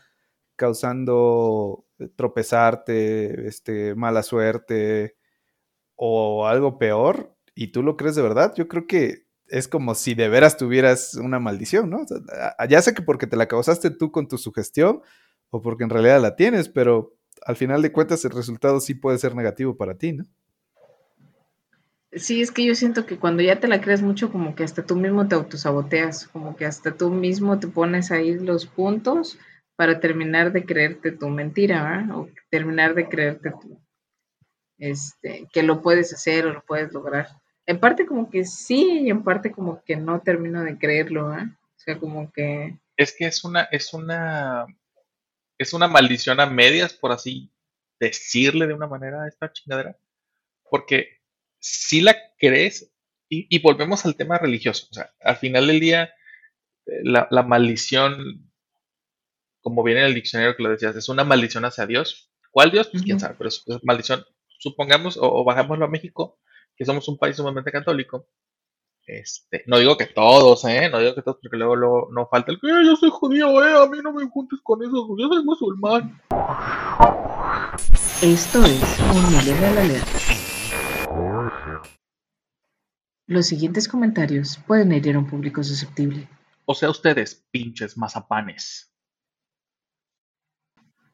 [0.55, 5.15] causando eh, tropezarte, este, mala suerte
[5.95, 10.15] o algo peor, y tú lo crees de verdad, yo creo que es como si
[10.15, 12.01] de veras tuvieras una maldición, ¿no?
[12.01, 12.21] O sea,
[12.67, 15.01] ya sé que porque te la causaste tú con tu sugestión
[15.49, 19.17] o porque en realidad la tienes, pero al final de cuentas el resultado sí puede
[19.17, 20.25] ser negativo para ti, ¿no?
[22.11, 24.85] Sí, es que yo siento que cuando ya te la crees mucho, como que hasta
[24.85, 29.37] tú mismo te autosaboteas, como que hasta tú mismo te pones ahí los puntos
[29.75, 32.17] para terminar de creerte tu mentira, ¿verdad?
[32.17, 33.81] O terminar de creerte tu,
[34.77, 37.27] este, que lo puedes hacer o lo puedes lograr.
[37.67, 41.47] En parte como que sí y en parte como que no termino de creerlo, ¿verdad?
[41.47, 44.65] O sea, como que Es que es una, es una,
[45.57, 47.51] es una maldición a medias, por así
[47.99, 49.97] decirle de una manera a esta chingadera.
[50.69, 51.21] Porque
[51.59, 52.91] si la crees,
[53.29, 54.87] y, y volvemos al tema religioso.
[54.91, 56.03] O sea, al final del día,
[56.85, 58.51] eh, la, la maldición,
[59.61, 62.31] como viene en el diccionario que lo decías, es una maldición hacia Dios.
[62.51, 62.89] ¿Cuál Dios?
[62.89, 64.23] Pues quién sabe, pero es, es maldición.
[64.59, 66.39] Supongamos, o, o bajámoslo a México,
[66.75, 68.27] que somos un país sumamente católico.
[69.07, 70.89] Este, no digo que todos, ¿eh?
[70.89, 73.63] No digo que todos, porque luego, luego no falta el que "Eh, yo soy judío,
[73.63, 73.73] ¿eh?
[73.83, 76.19] A mí no me juntes con eso, yo soy musulmán.
[78.23, 80.07] esto es un millennial alert.
[83.27, 86.27] Los siguientes comentarios pueden herir a un público susceptible.
[86.65, 88.91] O sea, ustedes, pinches mazapanes.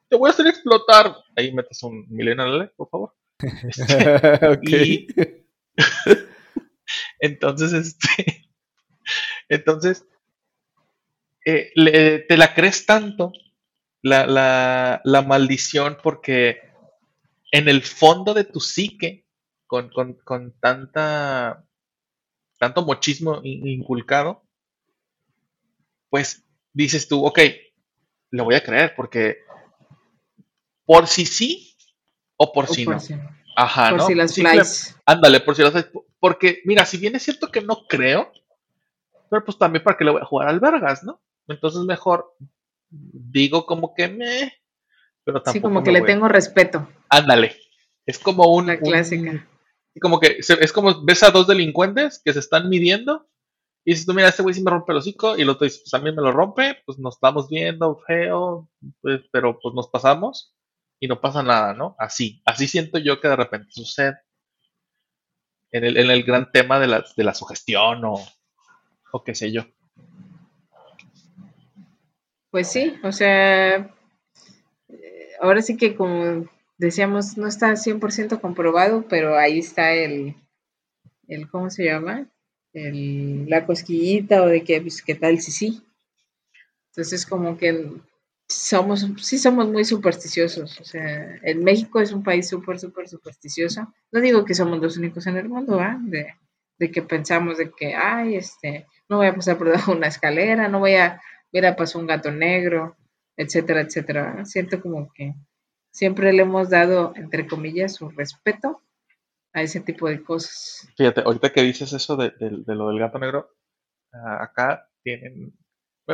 [0.09, 1.15] Te voy a hacer explotar.
[1.37, 3.13] Ahí metes un millennial, por favor.
[3.63, 5.07] Este, y-
[7.19, 8.47] entonces, este.
[9.49, 10.05] Entonces,
[11.45, 13.31] eh, le- te la crees tanto,
[14.01, 16.59] la, la- la maldición, porque
[17.51, 19.27] en el fondo de tu psique,
[19.67, 21.65] con, con- con tanta.
[22.59, 24.43] tanto mochismo in- inculcado,
[26.09, 27.39] pues dices tú, ok,
[28.31, 29.37] le voy a creer, porque
[30.85, 31.75] por si sí
[32.37, 33.01] o por O si por no.
[33.55, 34.07] Ajá, por ¿no?
[34.07, 34.95] si las Simple- flies.
[35.05, 35.83] Ándale, por si las hay.
[36.19, 38.31] Porque, mira, si bien es cierto que no creo,
[39.29, 41.21] pero pues también para que le voy a jugar al Vergas, ¿no?
[41.47, 42.35] Entonces mejor
[42.89, 44.53] digo como que me.
[45.23, 45.53] Pero tampoco.
[45.53, 46.87] Sí, como que le a- tengo respeto.
[47.09, 47.55] Ándale.
[48.05, 48.67] Es como un.
[48.67, 49.47] La un- clásica.
[49.99, 53.27] como que es como ves a dos delincuentes que se están midiendo.
[53.83, 55.35] Y dices tú, mira, este güey sí me rompe el hocico.
[55.37, 56.77] Y el otro dice, pues también me lo rompe.
[56.85, 58.69] Pues nos estamos viendo feo.
[59.01, 60.53] pues, pero pues nos pasamos.
[61.01, 61.95] Y no pasa nada, ¿no?
[61.97, 62.41] Así.
[62.45, 64.19] Así siento yo que de repente sucede.
[65.71, 68.19] En el, en el gran tema de la, de la sugestión o,
[69.11, 69.65] o qué sé yo.
[72.51, 73.77] Pues sí, o sea,
[74.89, 76.45] eh, ahora sí que como
[76.77, 80.35] decíamos, no está 100% comprobado, pero ahí está el,
[81.27, 82.29] el ¿cómo se llama?
[82.73, 85.81] El, la cosquillita o de que, pues, ¿qué tal si sí?
[86.89, 87.89] Entonces como que
[88.53, 93.93] somos, sí somos muy supersticiosos, o sea, en México es un país súper, súper supersticioso.
[94.11, 95.97] No digo que somos los únicos en el mundo, ¿ah?
[96.01, 96.33] De,
[96.79, 100.07] de que pensamos de que, ay, este, no voy a pasar por debajo de una
[100.07, 102.95] escalera, no voy a, mira, pasó un gato negro,
[103.37, 104.45] etcétera, etcétera.
[104.45, 105.33] Siento como que
[105.91, 108.81] siempre le hemos dado, entre comillas, su respeto
[109.53, 110.87] a ese tipo de cosas.
[110.97, 113.49] Fíjate, ahorita que dices eso de, de- de lo del gato negro,
[114.13, 115.53] ah, acá tienen,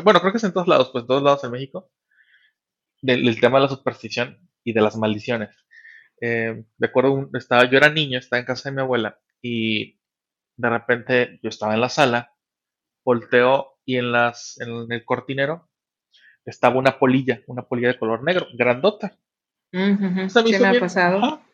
[0.04, 1.90] bueno, creo que es en todos lados, pues en todos lados en México,
[3.02, 5.50] del, del tema de la superstición y de las maldiciones.
[6.22, 10.00] Eh, de acuerdo, un- estaba, yo era niño, estaba en casa de mi abuela y
[10.58, 12.34] de repente yo estaba en la sala,
[13.06, 15.70] volteo y en, las, en el cortinero
[16.46, 19.18] estaba una polilla, una polilla de color negro, grandota.
[19.74, 20.82] Ujú, Se me hizo me ha bien,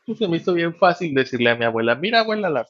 [0.06, 2.68] pues se me hizo bien fácil decirle a mi abuela, mira abuela, la,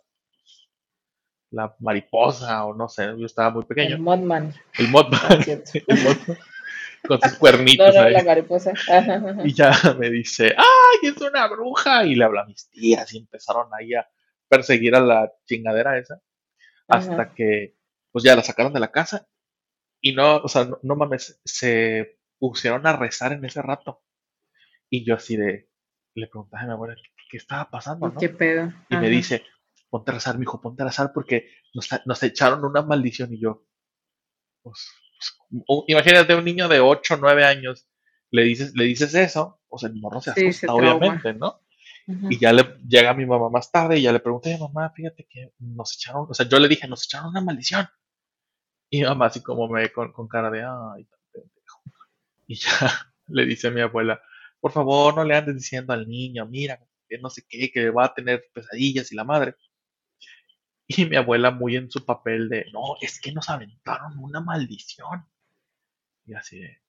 [1.51, 3.95] la mariposa o no sé, yo estaba muy pequeño.
[3.95, 4.53] El Modman.
[4.77, 5.37] El Mothman, Ah,
[5.73, 6.37] el Mothman,
[7.07, 8.13] con sus cuernitos no, ahí.
[8.13, 8.71] la mariposa.
[8.71, 9.35] Ajá, ajá.
[9.43, 12.05] Y ya me dice, ¡ay, es una bruja!
[12.05, 14.07] Y le habla a mis tías y empezaron ahí a
[14.47, 16.21] perseguir a la chingadera esa.
[16.87, 17.33] Hasta Ajá.
[17.33, 17.75] que,
[18.11, 19.27] pues ya la sacaron de la casa.
[20.01, 24.03] Y no, o sea, no, no mames, se pusieron a rezar en ese rato.
[24.89, 25.69] Y yo así de,
[26.13, 26.95] le preguntaba a mi abuela,
[27.29, 28.19] ¿qué, estaba pasando, no?
[28.19, 28.71] ¿Qué pedo?
[28.89, 29.43] Y me dice,
[29.89, 33.33] ponte a rezar, mijo, ponte a rezar porque nos, nos echaron una maldición.
[33.33, 33.65] Y yo,
[34.61, 34.89] pues,
[35.87, 37.87] imagínate un niño de 8 o 9 años,
[38.31, 41.61] le dices, le dices eso, o sea, el morro se Sí, asusta, se obviamente, ¿no?
[42.27, 45.53] Y ya le llega mi mamá más tarde y ya le pregunté, mamá, fíjate que
[45.59, 47.87] nos echaron, o sea, yo le dije, nos echaron una maldición.
[48.89, 51.81] Y mi mamá así como me con, con cara de, ay, pendejo.
[52.47, 52.69] Y ya
[53.27, 54.21] le dice a mi abuela,
[54.59, 58.05] por favor no le andes diciendo al niño, mira, que no sé qué, que va
[58.05, 59.55] a tener pesadillas y la madre.
[60.97, 65.25] Y mi abuela muy en su papel de, no, es que nos aventaron una maldición.
[66.25, 66.79] Y así de,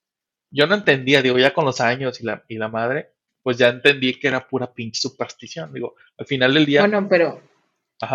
[0.50, 3.68] yo no entendía, digo, ya con los años y la, y la madre, pues ya
[3.68, 5.72] entendí que era pura pinche superstición.
[5.72, 6.80] Digo, al final del día.
[6.80, 7.42] Bueno, pero,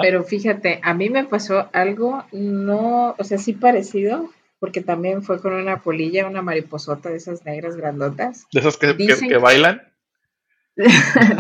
[0.02, 5.41] pero fíjate, a mí me pasó algo, no, o sea, sí parecido, porque también fue
[5.41, 8.47] con una polilla, una mariposota de esas negras grandotas.
[8.52, 9.82] De esas que, que, bailan.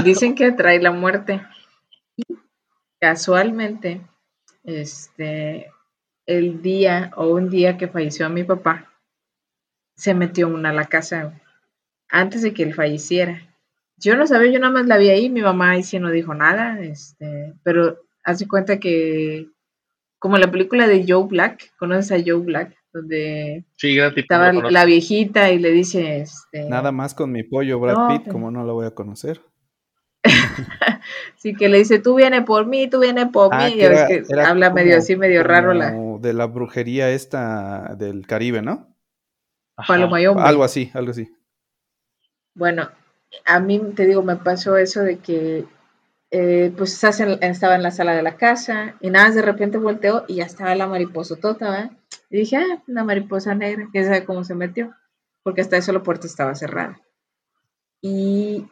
[0.03, 1.41] dicen que atrae la muerte.
[2.15, 2.23] Y
[2.99, 4.01] casualmente,
[4.69, 5.71] este,
[6.25, 8.91] el día o un día que falleció mi papá,
[9.95, 11.41] se metió una a la casa
[12.09, 13.41] antes de que él falleciera.
[13.97, 16.33] Yo no sabía, yo nada más la vi ahí, mi mamá ahí sí no dijo
[16.33, 19.49] nada, este, pero hace cuenta que
[20.19, 22.75] como la película de Joe Black, ¿conoces a Joe Black?
[22.91, 23.65] Donde
[24.15, 28.49] estaba la viejita y le dice este, Nada más con mi pollo Brad Pitt, como
[28.49, 29.41] no lo voy a conocer.
[31.37, 33.73] sí, que le dice, tú vienes por mí, tú vienes por ah, mí.
[33.73, 35.91] Y que habla medio así, medio raro la...
[36.19, 38.93] De la brujería esta del Caribe, ¿no?
[39.77, 41.31] Algo así, algo así.
[42.53, 42.89] Bueno,
[43.45, 45.65] a mí te digo, me pasó eso de que
[46.31, 50.35] eh, pues estaba en la sala de la casa y nada, de repente volteó y
[50.35, 51.91] ya estaba la mariposa tota,
[52.29, 54.93] Y dije, ah, una mariposa negra, quién sabe cómo se metió,
[55.43, 56.99] porque hasta eso la puerta estaba cerrada.
[58.01, 58.67] Y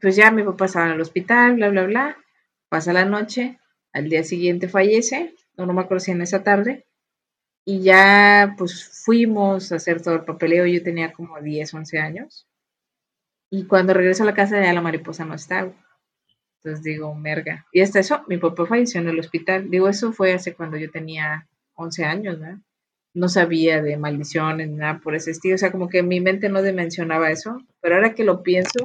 [0.00, 2.16] pues ya mi papá estaba en el hospital, bla, bla, bla,
[2.68, 3.58] pasa la noche,
[3.92, 6.86] al día siguiente fallece, no, no me acuerdo si en esa tarde,
[7.64, 12.46] y ya pues fuimos a hacer todo el papeleo, yo tenía como 10, 11 años.
[13.50, 15.72] Y cuando regreso a la casa ya la mariposa no estaba.
[16.56, 17.66] Entonces digo, merga.
[17.72, 19.70] Y hasta eso, mi papá falleció en el hospital.
[19.70, 22.62] Digo, eso fue hace cuando yo tenía 11 años, ¿no?
[23.14, 25.54] No sabía de maldiciones, nada por ese estilo.
[25.56, 27.60] O sea, como que mi mente no dimensionaba eso.
[27.80, 28.84] Pero ahora que lo pienso,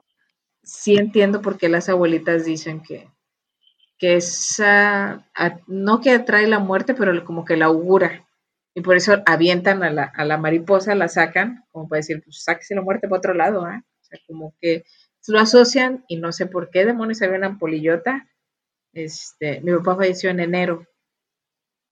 [0.66, 3.10] sí entiendo por qué las abuelitas dicen que,
[3.98, 5.30] que esa,
[5.68, 8.28] no que atrae la muerte, pero como que la augura.
[8.74, 12.44] Y por eso avientan a la, a la mariposa, la sacan, como para decir, pues
[12.44, 13.82] sáquese la muerte para otro lado, ¿eh?
[14.02, 14.84] O sea, como que
[15.28, 18.28] lo asocian y no sé por qué demonios había una polillota.
[18.94, 20.86] Este, mi papá falleció en enero.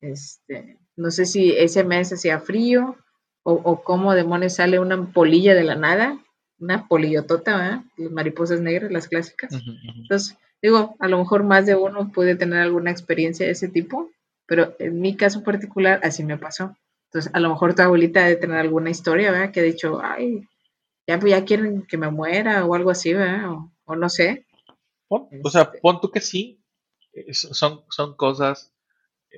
[0.02, 2.98] Este, no sé si ese mes hacía frío
[3.44, 6.23] o, o cómo demonios sale una polilla de la nada,
[6.63, 7.82] una polillotota, ¿eh?
[7.97, 9.54] las mariposas negras, las clásicas.
[9.95, 14.10] Entonces, digo, a lo mejor más de uno puede tener alguna experiencia de ese tipo
[14.45, 16.76] pero en mi caso particular así me pasó.
[17.06, 19.52] Entonces, a lo mejor tu abuelita debe tener alguna historia, ¿verdad?
[19.52, 20.47] Que ha dicho, ay,
[21.08, 23.52] ya, pues ya quieren que me muera o algo así, ¿verdad?
[23.86, 24.45] O, no sé.
[25.10, 26.60] o sea, este pon tú que sí.
[27.32, 28.73] Son, son cosas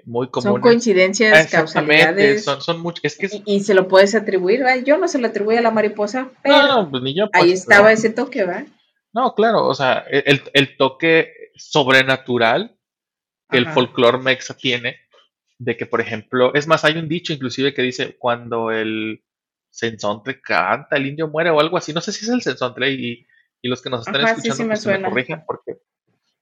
[0.04, 0.54] muy comunes.
[0.54, 2.44] Son coincidencias, causalidades.
[2.44, 4.84] Son, son es que y, se lo puedes atribuir, ¿verdad?
[4.84, 7.62] Yo no se lo atribuyo a la mariposa, pero no, pues ni yo, ahí pues,
[7.62, 8.66] estaba ese toque, ¿verdad?
[9.14, 12.78] No, claro, o sea, el, el toque sobrenatural
[13.50, 14.98] que el folclore mexa tiene,
[15.58, 19.24] de que, por ejemplo, es más, hay un dicho inclusive que dice, cuando el
[19.70, 23.26] sensontle canta, el indio muere o algo así, no sé si es el sensontle y,
[23.62, 25.78] y los que nos están escuchando pues, me, corrigen porque,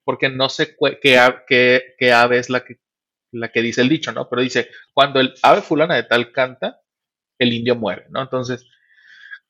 [0.03, 2.79] porque no sé qué, qué, ave es la que,
[3.33, 4.29] la que dice el dicho, ¿no?
[4.29, 6.81] Pero dice, cuando el ave fulana de tal canta,
[7.37, 8.21] el indio muere, ¿no?
[8.21, 8.67] Entonces,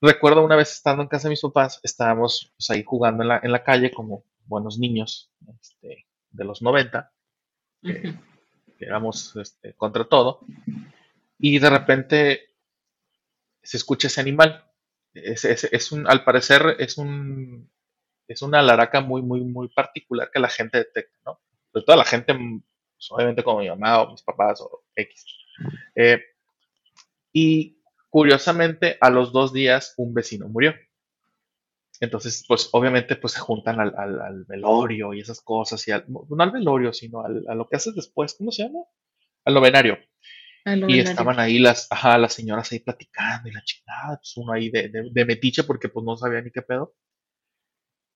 [0.01, 3.39] recuerdo una vez estando en casa de mis papás, estábamos pues, ahí jugando en la,
[3.43, 7.11] en la calle como buenos niños este, de los 90
[7.81, 8.13] que,
[8.79, 10.39] éramos este, contra todo,
[11.37, 12.55] y de repente
[13.61, 14.69] se escucha ese animal.
[15.13, 17.69] Es, un, al parecer es un
[18.27, 21.41] es una laraca muy, muy, muy particular que la gente detecta, ¿no?
[21.71, 22.33] Pero toda la gente,
[23.03, 25.25] pues, obviamente como mi mamá o mis papás o X.
[25.95, 26.21] Eh,
[27.33, 27.77] y
[28.09, 30.73] curiosamente, a los dos días un vecino murió.
[31.99, 36.43] Entonces, pues obviamente pues se juntan al, al, velorio y esas cosas, y al, no
[36.43, 38.79] al velorio, sino al, a lo que haces después, ¿cómo se llama?
[39.45, 39.97] Al novenario.
[40.87, 44.69] Y estaban ahí las, ajá, las señoras ahí platicando y la chingada, pues uno ahí
[44.69, 46.95] de, de, metiche porque pues no sabía ni qué pedo.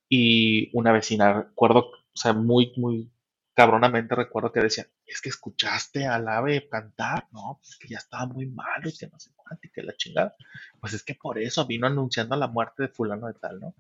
[0.10, 3.12] Y una vecina, recuerdo, o sea, muy, muy
[3.58, 8.28] cabronamente recuerdo que decía, es que escuchaste al ave cantar, no, pues que ya estaba
[8.28, 10.36] muy malo y que no sé cuánto y que la chingada.
[10.80, 13.74] Pues es que por eso vino anunciando la muerte de fulano de tal, ¿no?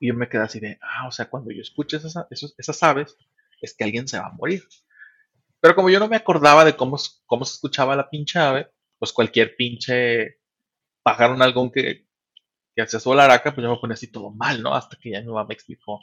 [0.00, 3.18] Y yo me quedé así de, ah, o sea, cuando yo escucho esas, esas aves,
[3.60, 4.66] es que alguien se va a morir.
[5.60, 6.96] Pero como yo no me acordaba de cómo,
[7.26, 10.38] cómo se escuchaba la pinche ave, pues cualquier pinche
[11.02, 12.06] pájaro algún que,
[12.74, 14.74] que hacía su laraca, pues yo me ponía así todo mal, ¿no?
[14.74, 16.00] Hasta que ya mi mamá me explicó,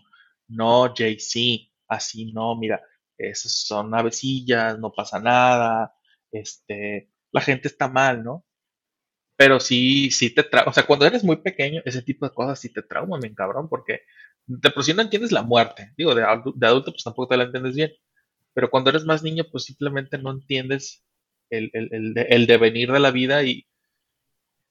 [0.48, 2.82] no, JC, así no, mira,
[3.18, 5.94] esas son avecillas, no pasa nada,
[6.32, 8.46] este, la gente está mal, ¿no?
[9.38, 10.70] Pero sí, sí te trauma.
[10.70, 13.70] O sea, cuando eres muy pequeño, ese tipo de cosas sí te trauman, bien cabrón,
[13.70, 14.02] porque
[14.46, 15.94] de por sí no entiendes la muerte.
[15.98, 16.24] Digo, de,
[16.56, 17.92] de adulto, pues tampoco te la entiendes bien.
[18.54, 21.04] Pero cuando eres más niño, pues simplemente no entiendes
[21.50, 23.68] el, el, el, el devenir de la vida y,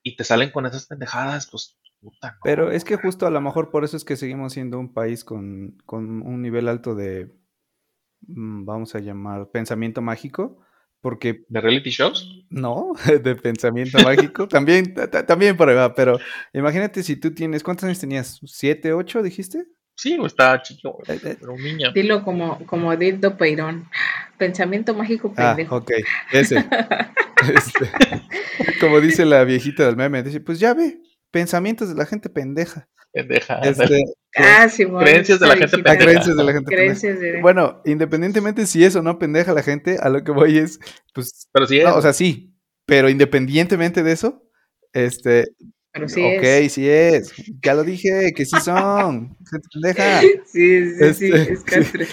[0.03, 2.39] y te salen con esas pendejadas, pues puta, no.
[2.43, 5.25] Pero es que justo a lo mejor por eso es que seguimos siendo un país
[5.25, 7.31] con, con un nivel alto de,
[8.27, 10.59] mm, vamos a llamar, pensamiento mágico,
[11.01, 12.45] porque ¿De reality shows?
[12.51, 12.93] no,
[13.23, 16.19] de pensamiento mágico, también, ta- ta- también por ahí va, pero
[16.53, 18.41] imagínate si tú tienes, ¿cuántos años tenías?
[18.47, 19.67] ¿Siete, ocho, dijiste?
[19.95, 21.93] Sí, güey, estaba chico, güey, Eh, eh, pero un niño.
[21.93, 23.87] Dilo como, como Dildo Peirón.
[24.39, 25.77] Pensamiento mágico Ah, pendejo.
[25.77, 25.91] ok,
[26.33, 26.65] ese.
[27.55, 27.91] Este,
[28.81, 31.01] como dice la viejita del meme, dice, pues ya ve,
[31.31, 32.89] pensamientos de la gente pendeja.
[33.13, 33.61] Pendeja.
[33.61, 34.03] Este,
[34.37, 35.03] Ah, Simón.
[35.03, 35.83] Creencias de la gente.
[35.85, 36.83] Ah, creencias de la gente pendeja.
[37.01, 40.59] Creencias de Bueno, independientemente si es o no pendeja la gente, a lo que voy
[40.59, 40.79] es,
[41.13, 42.55] pues, Pero sí, no, es, o sea, sí,
[42.87, 44.49] pero independientemente de eso,
[44.93, 45.49] este,
[45.93, 46.73] Pero sí ok, es.
[46.75, 50.21] sí es, ya lo dije, que sí son, gente pendeja.
[50.21, 52.07] Sí, sí, sí, Este, es castre.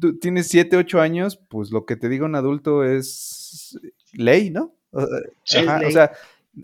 [0.00, 3.78] Tú tienes 7, 8 años, pues lo que te diga un adulto es
[4.14, 4.74] ley, ¿no?
[4.92, 5.06] O-
[5.44, 5.58] Sí.
[5.58, 5.92] ajá, Es o ley.
[5.92, 6.12] sea,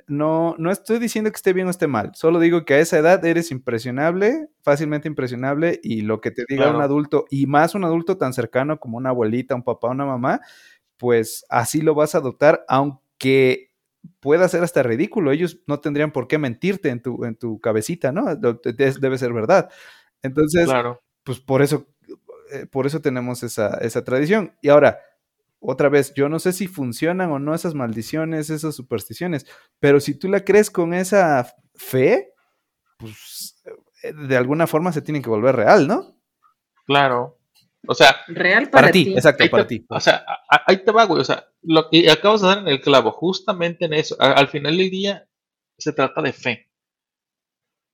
[0.07, 2.99] no, no estoy diciendo que esté bien o esté mal, solo digo que a esa
[2.99, 7.85] edad eres impresionable, fácilmente impresionable, y lo que te diga un adulto, y más un
[7.85, 10.41] adulto tan cercano como una abuelita, un papá, una mamá,
[10.99, 13.69] pues así lo vas a adoptar, aunque
[14.21, 18.13] pueda ser hasta ridículo, ellos no tendrían por qué mentirte en tu, en tu cabecita,
[18.13, 18.37] ¿no?
[18.37, 19.71] Debe ser verdad.
[20.23, 21.03] Entonces, claro.
[21.25, 21.87] pues por eso,
[22.53, 24.55] eh, por eso tenemos esa, esa tradición.
[24.63, 25.01] Y ahora,
[25.61, 29.47] otra vez, yo no sé si funcionan o no esas maldiciones, esas supersticiones,
[29.81, 32.33] pero si tú la crees con esa fe,
[32.97, 33.61] pues
[34.03, 36.17] eh, de alguna forma se tiene que volver real, ¿no?
[36.87, 37.39] Claro.
[37.87, 39.87] O sea, Real para, Para, ti, exacto, ahí para te, ti.
[39.89, 40.25] o sea,
[40.67, 41.21] ahí te va, güey.
[41.21, 44.17] O sea, lo que acabas de dar en el clavo, justamente en eso.
[44.19, 45.29] Al final del día
[45.79, 46.71] se trata de fe.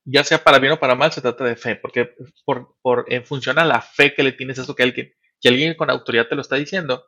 [0.07, 1.77] Ya sea para bien o para mal, se trata de fe.
[1.77, 2.11] Porque
[2.45, 5.49] por, por, en función a la fe que le tienes a eso que alguien, que
[5.49, 7.05] alguien con autoridad te lo está diciendo,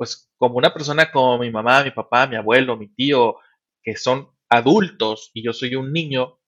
[0.00, 3.36] pues como una persona como mi mamá, mi papá, mi abuelo, mi tío,
[3.82, 6.40] que son adultos y yo soy un niño,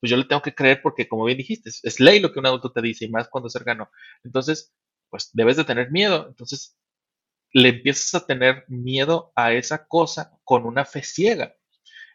[0.00, 2.46] pues yo le tengo que creer porque, como bien dijiste, es, ley lo que un
[2.46, 3.92] adulto te dice y más cuando es cercano.
[4.24, 4.74] Entonces,
[5.08, 6.26] pues debes de tener miedo.
[6.28, 6.76] Entonces,
[7.52, 11.54] le empiezas a tener miedo a esa cosa con una fe ciega.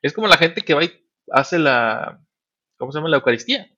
[0.02, 0.92] Es como la gente que va y
[1.32, 2.22] hace la,
[2.78, 3.08] ¿cómo se llama?
[3.08, 3.72] La Eucaristía.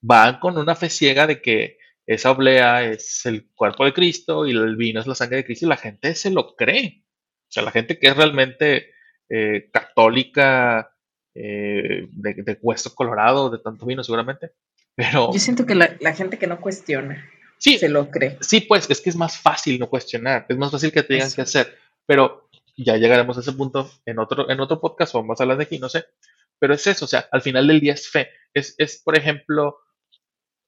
[0.00, 4.50] Van con una fe ciega de que esa oblea es el cuerpo de Cristo y
[4.50, 7.04] el vino es la sangre de Cristo y la gente se lo cree.
[7.48, 8.90] O sea, la gente que es realmente
[9.28, 10.92] eh, católica,
[11.34, 14.52] eh, de, de hueso colorado, de tanto vino seguramente.
[14.94, 17.28] Pero Yo siento que la, la gente que no cuestiona
[17.58, 18.36] sí, se lo cree.
[18.40, 21.30] Sí, pues es que es más fácil no cuestionar, es más fácil que te digan
[21.34, 21.76] qué hacer,
[22.06, 25.78] pero ya llegaremos a ese punto en otro, en otro podcast o más adelante aquí,
[25.78, 26.04] no sé,
[26.58, 29.78] pero es eso, o sea, al final del día es fe, es, es por ejemplo,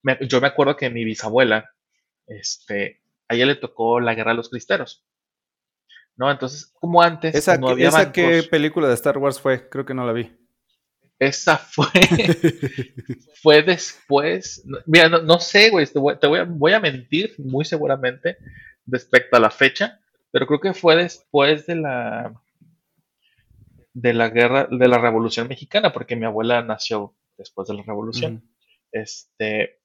[0.07, 1.69] me- yo me acuerdo que mi bisabuela,
[2.29, 5.05] este, a ella le tocó la guerra de los cristeros,
[6.17, 6.31] ¿no?
[6.31, 9.69] Entonces, como antes ¿Esa, no había esa qué bancos, película de Star Wars fue?
[9.69, 10.31] Creo que no la vi.
[11.19, 11.87] esa fue,
[13.43, 17.35] fue después, mira, no, no sé, güey, te, voy, te voy a, voy a mentir
[17.39, 18.37] muy seguramente
[18.87, 20.01] respecto a la fecha,
[20.31, 22.33] pero creo que fue después de la
[23.93, 28.43] de la guerra, de la Revolución Mexicana, porque mi abuela nació después de la Revolución.
[28.93, 29.81] Este,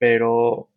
[0.00, 0.70] pero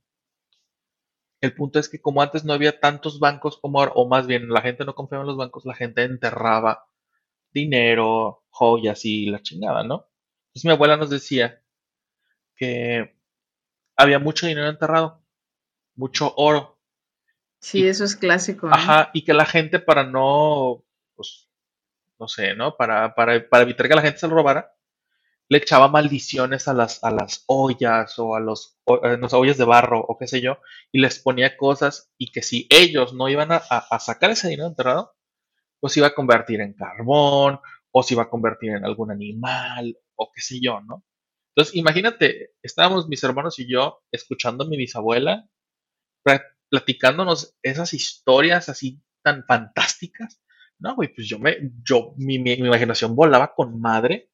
[1.41, 4.49] el punto es que como antes no había tantos bancos como ahora, o más bien
[4.49, 6.87] la gente no confiaba en los bancos, la gente enterraba
[7.53, 10.07] dinero, joyas y la chingada, ¿no?
[10.49, 11.63] Entonces mi abuela nos decía
[12.55, 13.15] que
[13.97, 15.23] había mucho dinero enterrado,
[15.95, 16.73] mucho oro,
[17.63, 18.67] Sí, eso es clásico.
[18.67, 18.71] ¿eh?
[18.73, 20.83] ajá, y que la gente para no,
[21.15, 21.49] pues,
[22.19, 22.75] no sé, ¿no?
[22.75, 24.75] Para, para, para evitar que la gente se lo robara,
[25.53, 28.77] le echaba maldiciones a las, a las ollas o a los,
[29.19, 30.59] las ollas de barro o qué sé yo,
[30.91, 34.67] y les ponía cosas y que si ellos no iban a, a- sacar ese dinero
[34.69, 35.13] enterrado,
[35.79, 37.59] pues iba a convertir en carbón
[37.91, 41.03] o se iba a convertir en algún animal o qué sé yo, ¿no?
[41.55, 45.45] Entonces, imagínate, estábamos mis hermanos y yo escuchando a mi bisabuela
[46.69, 50.41] platicándonos esas historias así tan fantásticas.
[50.79, 54.29] No, güey, pues yo me, yo, mi- mi imaginación volaba con madre.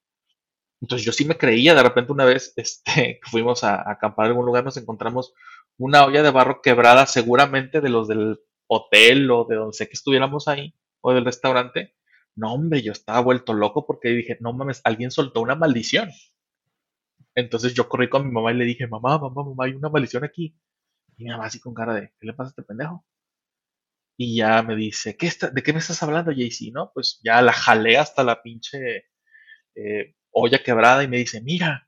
[0.82, 4.32] Entonces yo sí me creía, de repente una vez, este, fuimos a, a acampar en
[4.32, 5.34] algún lugar, nos encontramos
[5.78, 9.94] una olla de barro quebrada, seguramente de los del hotel o de donde sé que
[9.94, 11.96] estuviéramos ahí, o del restaurante.
[12.36, 16.10] No, hombre, yo estaba vuelto loco porque dije, no mames, alguien soltó una maldición.
[17.36, 20.24] Entonces yo corrí con mi mamá y le dije, mamá, mamá, mamá, hay una maldición
[20.24, 20.56] aquí.
[21.18, 23.06] Y mi mamá así con cara de, ¿qué le pasa a este pendejo?
[24.18, 26.72] Y ya me dice, ¿qué está, ¿de qué me estás hablando, JC?
[26.74, 29.06] No, pues ya la jalé hasta la pinche,
[29.76, 31.88] eh, olla quebrada y me dice, mira.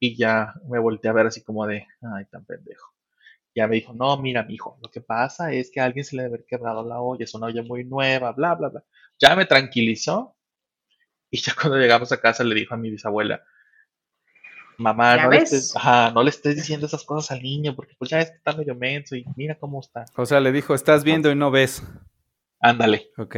[0.00, 2.94] Y ya me volteé a ver así como de, ay, tan pendejo.
[3.54, 6.22] Ya me dijo, no, mira, mijo, lo que pasa es que a alguien se le
[6.22, 8.84] debe haber quebrado la olla, es una olla muy nueva, bla, bla, bla.
[9.18, 10.36] Ya me tranquilizó.
[11.30, 13.42] Y ya cuando llegamos a casa le dijo a mi bisabuela,
[14.78, 17.94] mamá, ¿Ya no le, estés, ajá, no le estés diciendo esas cosas al niño, porque
[17.98, 20.04] pues ya está medio menso y mira cómo está.
[20.16, 21.82] O sea, le dijo, estás viendo y no ves.
[22.60, 23.10] Ándale.
[23.18, 23.36] Ok.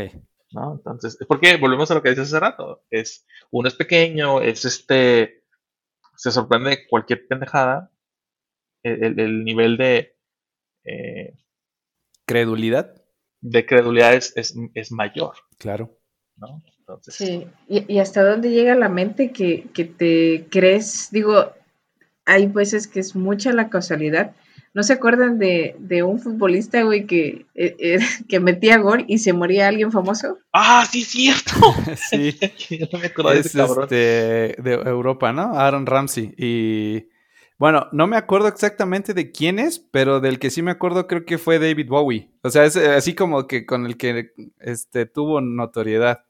[0.52, 0.74] ¿No?
[0.74, 5.44] Entonces, porque volvemos a lo que dices hace rato, es, uno es pequeño, es este,
[6.16, 7.90] se sorprende de cualquier pendejada,
[8.82, 10.16] el, el- el nivel de,
[10.84, 11.34] eh,
[12.26, 12.94] Credulidad.
[13.40, 15.98] de credulidad es, es, es mayor, Claro.
[16.36, 16.62] ¿no?
[16.78, 21.52] Entonces, Sí, y, y hasta dónde llega la mente que, que te crees, digo,
[22.24, 24.34] hay veces que es mucha la casualidad.
[24.72, 27.98] ¿No se acuerdan de, de un futbolista, güey, que, eh, eh,
[28.28, 30.38] que metía gol y se moría alguien famoso?
[30.52, 31.52] ¡ah, sí, es cierto!
[32.10, 32.38] Sí.
[32.78, 33.84] Yo no me acuerdo de es ese cabrón.
[33.84, 33.96] este,
[34.62, 35.58] de Europa, ¿no?
[35.58, 36.34] Aaron Ramsey.
[36.36, 37.08] Y
[37.58, 41.24] bueno, no me acuerdo exactamente de quién es, pero del que sí me acuerdo creo
[41.24, 42.30] que fue David Bowie.
[42.42, 46.24] O sea, es eh, así como que con el que este, tuvo notoriedad.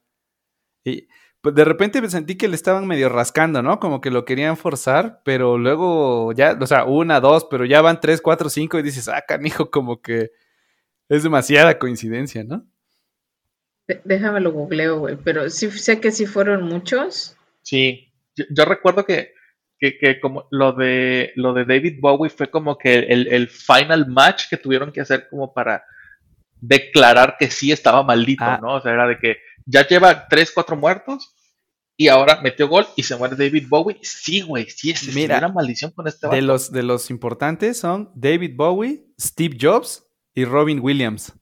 [0.84, 1.08] Y
[1.42, 3.80] de repente me sentí que le estaban medio rascando, ¿no?
[3.80, 8.00] Como que lo querían forzar, pero luego ya, o sea, una, dos, pero ya van
[8.00, 10.32] tres, cuatro, cinco y dices, ah, canijo, como que
[11.08, 12.66] es demasiada coincidencia, ¿no?
[14.04, 17.36] Déjame lo googleo, güey, pero sí sé que sí fueron muchos.
[17.62, 19.32] Sí, yo, yo recuerdo que,
[19.78, 24.06] que, que como lo de, lo de David Bowie fue como que el, el final
[24.06, 25.84] match que tuvieron que hacer como para
[26.60, 28.58] declarar que sí estaba maldito, Ah.
[28.62, 28.74] ¿no?
[28.76, 29.38] O sea, era de que
[29.70, 31.34] ya lleva 3, 4 muertos
[31.96, 33.98] y ahora metió gol y se muere David Bowie.
[34.02, 38.10] Sí, güey, sí, es Mira, una maldición con este De los, de los importantes son
[38.14, 40.04] David Bowie, Steve Jobs
[40.34, 41.32] y Robin Williams.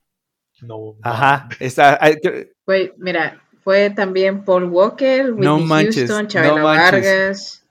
[0.60, 1.48] No, Ajá.
[1.60, 1.98] Está,
[2.66, 6.92] Güey, mira, fue también Paul Walker, Whitney No manches, Houston, Chabela no manches.
[6.92, 7.64] Vargas.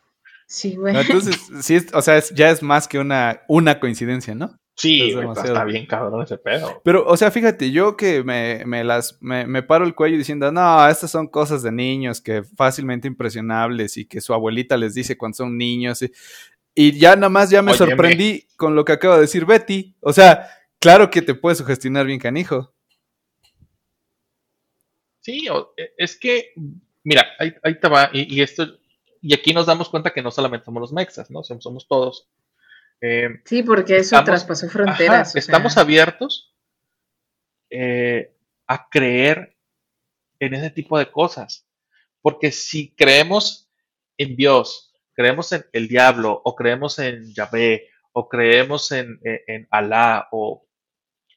[0.47, 0.93] Sí, güey.
[0.93, 4.55] no, entonces, sí, es- o sea, es- ya es más que una, una coincidencia, ¿no?
[4.79, 5.53] Sí, es güey, demasiado.
[5.53, 6.81] está bien cabrón ese pedo.
[6.83, 10.51] Pero, o sea, fíjate, yo que me, me las, me, me paro el cuello diciendo,
[10.51, 15.17] no, estas son cosas de niños que fácilmente impresionables y que su abuelita les dice
[15.17, 16.03] cuando son niños.
[16.03, 16.11] Y,
[16.75, 17.87] y ya nada más ya me Óyeme.
[17.87, 19.95] sorprendí con lo que acaba de decir Betty.
[19.99, 20.47] O sea,
[20.79, 22.71] claro que te puedes sugestionar bien canijo.
[25.21, 26.53] Sí, e- es que,
[27.03, 28.77] mira, ahí, ahí te va, y, y esto,
[29.21, 31.43] y aquí nos damos cuenta que no solamente somos los mexas, ¿no?
[31.43, 32.27] Somos, somos todos.
[33.01, 35.31] Eh, Sí, porque eso Estamos- traspasó Ajá, fronteras.
[35.33, 35.39] sea.
[35.39, 36.55] estamos abiertos
[37.69, 38.33] eh,
[38.67, 39.55] a creer
[40.39, 41.67] en ese tipo de cosas.
[42.21, 43.69] Porque si creemos
[44.17, 49.67] en Dios, creemos en el diablo, o creemos en Yahvé, o creemos en, en, en
[49.71, 50.67] Alá, o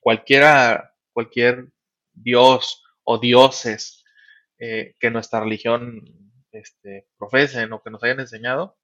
[0.00, 1.68] cualquiera, cualquier
[2.12, 4.04] Dios o dioses
[4.58, 6.02] eh, que nuestra religión
[6.52, 8.76] este, profesen o que nos hayan enseñado,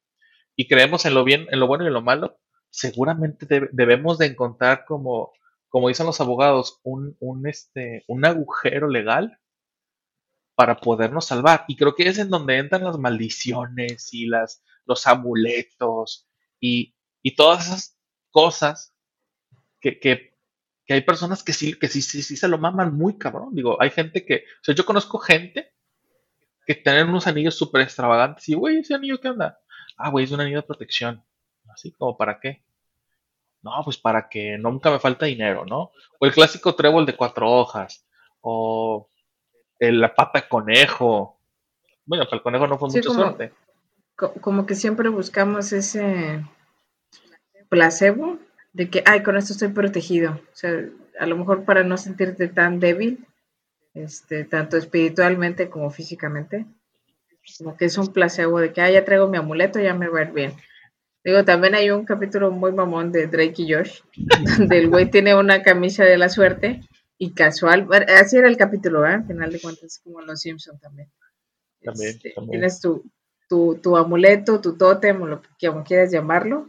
[0.55, 2.39] y creemos en lo bien, en lo bueno y en lo malo,
[2.77, 5.33] seguramente debe- debemos de encontrar como,
[5.69, 9.39] como dicen los abogados, un, un, este, un agujero legal
[10.55, 11.65] para podernos salvar.
[11.69, 16.29] Y creo que es en donde entran las maldiciones y las, los amuletos
[16.61, 17.99] y, y todas esas
[18.31, 18.95] cosas
[19.81, 20.35] que, que,
[20.87, 23.55] que hay personas que sí, que sí, sí, sí se lo maman muy cabrón.
[23.55, 25.75] Digo, hay gente que, o sea, yo conozco gente
[26.67, 29.61] que tienen unos anillos súper extravagantes y, güey, ese anillo, ¿qué onda?
[29.99, 31.25] Ah, güey, es un anillo de protección.
[31.75, 32.66] Así como, ¿para qué?
[33.63, 35.91] No, pues para que nunca me falta dinero, ¿no?
[36.21, 38.07] O el clásico trébol de cuatro hojas.
[38.41, 39.09] O
[39.79, 41.39] el- la pata de conejo.
[42.05, 43.53] Bueno, para el conejo no fue Sí, mucha como- suerte.
[44.15, 46.45] Co- como que siempre buscamos ese
[47.69, 48.39] placebo
[48.73, 50.33] de que, ay, con esto estoy protegido.
[50.33, 50.71] O sea,
[51.19, 53.27] a lo mejor para no sentirte tan débil,
[53.95, 56.67] este, tanto espiritualmente como físicamente.
[57.59, 60.21] Como que es un placebo de que, ah, ya traigo mi amuleto, ya me va
[60.21, 60.55] a ir bien.
[61.27, 64.01] Digo, también hay un capítulo muy mamón de Drake y Josh,
[64.59, 66.83] donde el güey tiene una camisa de la suerte
[67.19, 69.15] y casual, así era el capítulo, ¿eh?
[69.15, 71.11] Al final de cuentas, como los Simpson también.
[71.83, 72.61] También, Este, también.
[72.61, 73.11] Tienes tu,
[73.49, 76.69] tu, tu amuleto, tu tótem, o lo que como quieras llamarlo,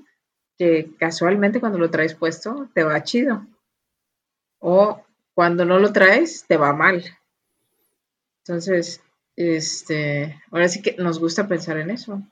[0.57, 3.45] que casualmente cuando lo traes puesto te va chido.
[4.57, 5.03] O
[5.35, 7.03] cuando no lo traes, te va mal.
[8.43, 9.03] Entonces,
[9.35, 12.23] este, ahora sí que nos gusta pensar en eso.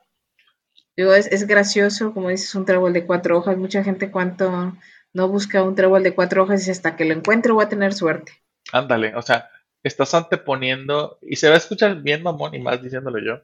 [0.97, 3.57] Digo, es, es gracioso, como dices, un trébol de cuatro hojas.
[3.57, 4.75] Mucha gente cuánto
[5.13, 7.93] no busca un trébol de cuatro hojas y hasta que lo encuentre voy a tener
[7.93, 8.31] suerte.
[8.71, 9.49] Ándale, o sea,
[9.83, 13.41] estás anteponiendo, y se va a escuchar bien mamón y más diciéndolo yo.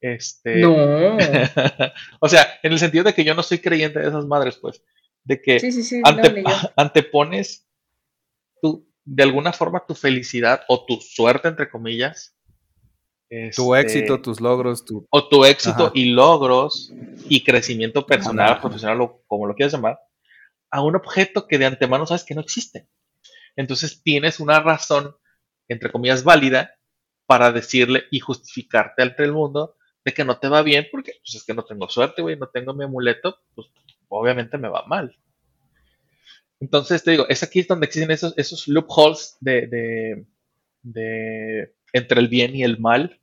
[0.00, 1.16] Este, No.
[2.20, 4.82] o sea, en el sentido de que yo no soy creyente de esas madres, pues,
[5.24, 6.42] de que Sí, sí, ante-
[6.76, 7.68] antepones
[8.60, 12.36] tu, de alguna forma tu felicidad o tu suerte, entre comillas,
[13.56, 15.06] Tu este, éxito, tus logros, tu...
[15.08, 15.92] o tu éxito Ajá.
[15.94, 16.92] y logros
[17.30, 18.60] y crecimiento personal, Ajá.
[18.60, 19.98] profesional o como lo quieras llamar,
[20.70, 22.88] a un objeto que de antemano sabes que no existe.
[23.56, 25.16] Entonces tienes una razón,
[25.68, 26.74] entre comillas, válida
[27.24, 31.36] para decirle y justificarte ante el mundo de que no te va bien porque pues
[31.36, 33.68] es que no tengo suerte, güey, no tengo mi amuleto, pues
[34.08, 35.16] obviamente me va mal.
[36.60, 40.26] Entonces te digo, es aquí donde existen esos, esos loopholes de, de,
[40.82, 43.20] de entre el bien y el mal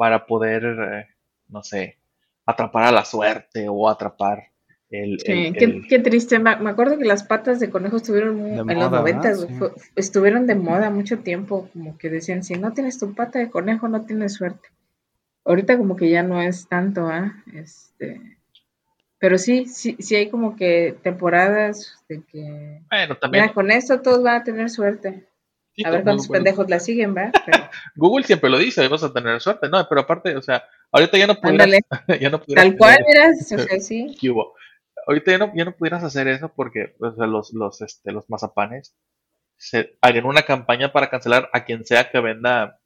[0.00, 1.06] para poder, eh,
[1.48, 1.98] no sé,
[2.46, 4.44] atrapar a la suerte o atrapar
[4.88, 5.20] el...
[5.20, 6.38] Sí, el- qué, el- qué triste.
[6.38, 9.40] Me, me acuerdo que las patas de conejo estuvieron mu- De en moda, los noventas,
[9.40, 9.54] Sí.
[9.96, 13.88] estuvieron de moda mucho tiempo, como que decían, si no tienes tu pata de conejo,
[13.88, 14.70] no tienes suerte.
[15.44, 17.34] Ahorita como que ya no es tanto, ¿ah?
[17.54, 18.38] Este,
[19.18, 23.42] pero sí, sí, sí hay como que temporadas de que, Bueno, también...
[23.44, 25.26] mira, con esto todos van a tener suerte.
[25.84, 27.30] A ver cuántos pendejos la siguen, ¿va?
[27.46, 27.58] Pero,
[27.96, 29.86] Google siempre lo dice, vamos a tener suerte, ¿no?
[29.88, 31.68] Pero aparte, o sea, ahorita ya no pudieras...
[32.20, 34.16] ya no pudieras tal cual, miras, o sea, sí.
[34.20, 34.54] ¿Qué hubo?
[35.06, 38.28] Ahorita ya no, ya no pudieras hacer eso porque o sea, los, los, este, los
[38.28, 38.94] mazapanes
[39.56, 42.78] se harían una campaña para cancelar a quien sea que venda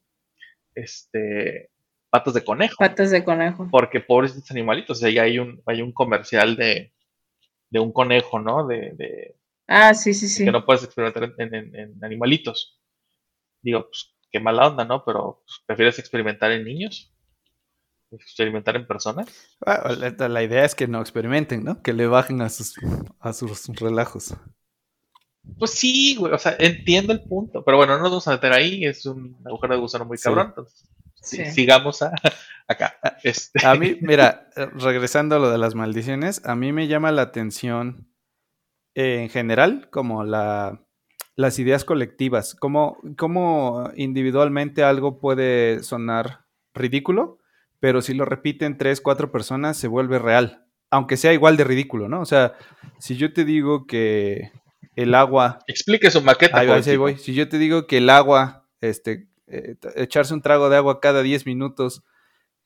[0.75, 1.71] este
[2.11, 2.77] patas de conejo.
[2.79, 3.69] Patas de conejo.
[3.71, 6.93] Porque pobres animalitos, o sea, ya hay un, hay un comercial de,
[7.71, 8.67] de un conejo, ¿no?
[8.67, 9.37] De, de-
[9.67, 10.45] Ah, sí, sí, sí.
[10.45, 12.79] que no puedes experimentar en, en- en animalitos.
[13.65, 15.05] Digo, pues qué mala onda, ¿no?
[15.05, 17.13] Pero pues, prefieres experimentar en niños,
[18.11, 19.29] experimentar en personas.
[19.65, 21.83] Ah, la, la idea es que no experimenten, ¿no?
[21.83, 22.75] Que le bajen a sus,
[23.19, 24.35] a sus relajos.
[25.59, 28.53] Pues sí, güey, o sea, entiendo el punto, pero bueno, no nos vamos a meter
[28.53, 30.25] ahí, es un agujero de gusano muy Sí.
[30.25, 32.13] cabrón, entonces sí, sigamos a,
[32.69, 32.97] acá.
[33.23, 37.23] Este, A mí, mira, regresando a lo de las maldiciones, a mí me llama la
[37.23, 38.09] atención
[38.95, 40.84] eh, en general como la,
[41.37, 47.39] las ideas colectivas, cómo, cómo individualmente algo puede sonar ridículo,
[47.81, 52.09] pero si lo repiten tres, cuatro personas se vuelve real, aunque sea igual de ridículo,
[52.09, 52.21] ¿no?
[52.21, 52.55] O sea,
[52.99, 54.53] si yo te digo que
[54.97, 56.59] el agua explique su maqueta.
[56.59, 57.17] Ahí ahí voy.
[57.19, 61.23] Si yo te digo que el agua, este, eh, echarse un trago de agua cada
[61.23, 62.05] 10 minutos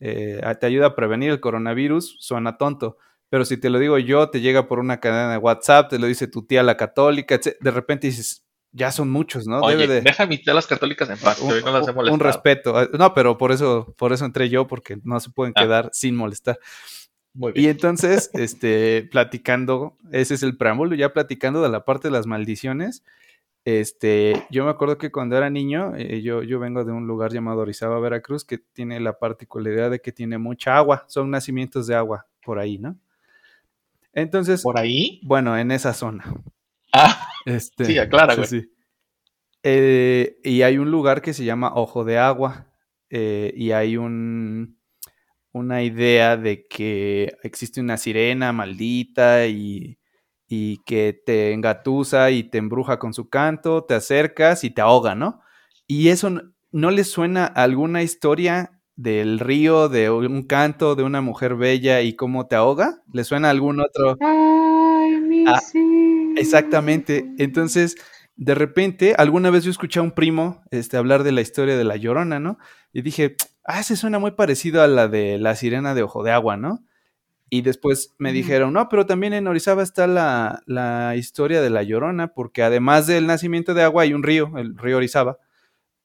[0.00, 2.98] eh, te ayuda a prevenir el coronavirus, suena tonto.
[3.30, 6.06] Pero si te lo digo yo, te llega por una cadena de WhatsApp, te lo
[6.06, 7.56] dice tu tía la católica, etc.
[7.60, 9.60] de repente dices, ya son muchos, ¿no?
[9.60, 11.92] Oye, Debe de deja a las católicas en paz, que un, hoy no las he
[11.92, 12.14] molestado.
[12.14, 12.88] un respeto.
[12.98, 15.62] No, pero por eso, por eso entré yo, porque no se pueden Ah.
[15.62, 16.58] quedar sin molestar.
[17.34, 17.70] Muy Y bien.
[17.72, 23.04] entonces, este, platicando, ese es el preámbulo, ya platicando de la parte de las maldiciones.
[23.64, 27.32] Este, yo me acuerdo que cuando era niño, eh, yo, yo vengo de un lugar
[27.32, 31.94] llamado Orizaba, Veracruz, que tiene la particularidad de que tiene mucha agua, son nacimientos de
[31.94, 32.96] agua por ahí, ¿no?
[34.14, 35.20] Entonces, ¿Por ahí?
[35.22, 36.24] bueno, en esa zona.
[36.92, 38.46] Ah, Este, Sí, aclara, güey.
[38.46, 38.68] sí.
[39.62, 42.66] Eh, y hay un lugar que se llama Ojo de Agua.
[43.10, 44.78] eh, y hay un,
[45.52, 49.98] una idea de que existe una sirena maldita y,
[50.46, 55.14] y que te engatusa y te embruja con su canto, te acercas y te ahoga,
[55.14, 55.40] ¿no?
[55.86, 61.02] Y eso no, ¿no les suena a alguna historia del río, de un canto de
[61.04, 63.02] una mujer bella y cómo te ahoga?
[63.12, 64.18] ¿Les suena a algún otro?
[64.20, 65.78] Ay, mi Ah, sí.
[66.38, 67.26] Exactamente.
[67.38, 67.96] Entonces,
[68.36, 71.84] de repente, alguna vez yo escuché a un primo este, hablar de la historia de
[71.84, 72.58] la Llorona, ¿no?
[72.92, 76.30] Y dije, ah, se suena muy parecido a la de la sirena de Ojo de
[76.30, 76.84] Agua, ¿no?
[77.50, 81.82] Y después me dijeron, no, pero también en Orizaba está la, la historia de la
[81.82, 85.38] Llorona, porque además del nacimiento de agua hay un río, el río Orizaba,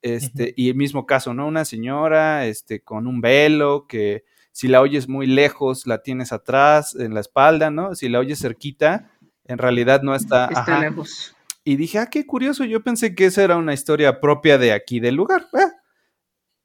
[0.02, 1.46] este, y el mismo caso, ¿no?
[1.46, 6.94] Una señora, este, con un velo, que si la oyes muy lejos, la tienes atrás,
[6.94, 7.94] en la espalda, ¿no?
[7.94, 9.10] Si la oyes cerquita,
[9.44, 10.46] en realidad no está...
[10.46, 10.80] Está ajá.
[10.80, 11.34] lejos.
[11.64, 15.00] Y dije, ah, qué curioso, yo pensé que esa era una historia propia de aquí
[15.00, 15.46] del lugar.
[15.54, 15.72] ah.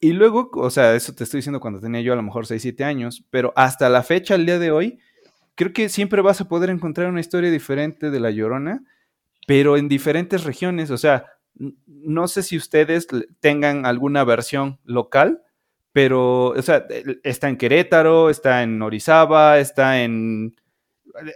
[0.02, 2.62] Y luego, o sea, eso te estoy diciendo cuando tenía yo a lo mejor 6,
[2.62, 5.00] 7 años, pero hasta la fecha, al día de hoy,
[5.56, 8.84] creo que siempre vas a poder encontrar una historia diferente de La Llorona,
[9.46, 10.90] pero en diferentes regiones.
[10.90, 11.26] O sea,
[11.86, 13.08] no sé si ustedes
[13.42, 15.42] tengan alguna versión local,
[15.92, 16.86] pero, o sea,
[17.24, 20.56] está en Querétaro, está en Orizaba, está en,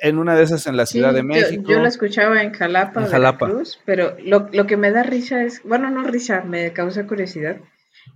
[0.01, 1.63] en una de esas en la Sí, Ciudad de México.
[1.67, 3.45] Yo, la escuchaba en Jalapa, En Jalapa.
[3.47, 7.57] Veracruz, pero lo, lo que me da risa es, bueno, no risa, me causa curiosidad,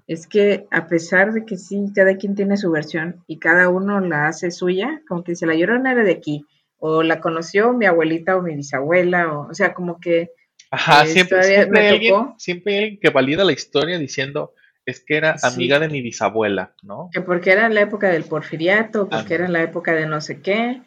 [0.07, 3.99] es que a pesar de que sí, cada quien tiene su versión y cada uno
[3.99, 6.45] la hace suya, como que dice, la llorona era de aquí,
[6.79, 10.31] o la conoció mi abuelita o mi bisabuela, o, o sea, como que
[10.69, 14.53] Ajá, Eh, siempre, siempre, me hay alguien, siempre hay alguien que valida la historia diciendo
[14.85, 15.47] es que era Sí.
[15.47, 17.09] amiga de mi bisabuela, ¿no?
[17.13, 19.35] que porque era en la época del porfiriato, porque Ah.
[19.37, 20.81] era en la época de no sé qué,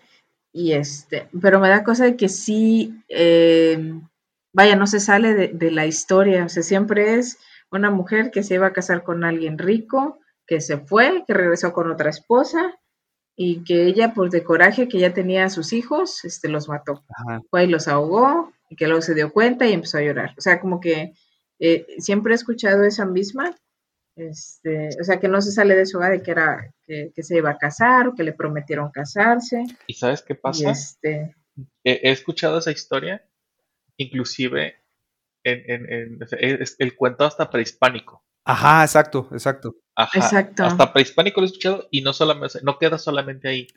[0.53, 3.95] y este, pero me da cosa de que sí, eh,
[4.53, 7.39] vaya, no se sale de, de la historia, o sea, siempre es
[7.71, 11.73] una mujer que se iba a casar con alguien rico, que se fue, que regresó
[11.73, 12.79] con otra esposa
[13.37, 17.05] y que ella, por de coraje que ya tenía a sus hijos, este, los mató.
[17.09, 17.41] Ajá.
[17.51, 20.35] Fue y los ahogó y que luego se dio cuenta y empezó a llorar.
[20.37, 21.15] O sea, como que
[21.61, 23.57] eh, siempre he escuchado esa misma,
[24.17, 27.23] este, o sea, que no se sale de su hogar de que era que, que
[27.23, 29.65] se iba a casar o que le prometieron casarse.
[29.87, 30.71] ¿Y sabes qué pasa?
[30.71, 31.35] este,
[31.85, 33.25] He, he escuchado esa historia,
[33.97, 34.77] inclusive
[35.45, 36.19] en, en- en-
[36.61, 38.25] es el cuento hasta prehispánico.
[38.45, 39.77] Ajá, exacto, exacto.
[39.97, 40.65] Ajá, Exacto.
[40.65, 43.69] Hasta prehispánico lo he escuchado y no solamente, no queda solamente ahí.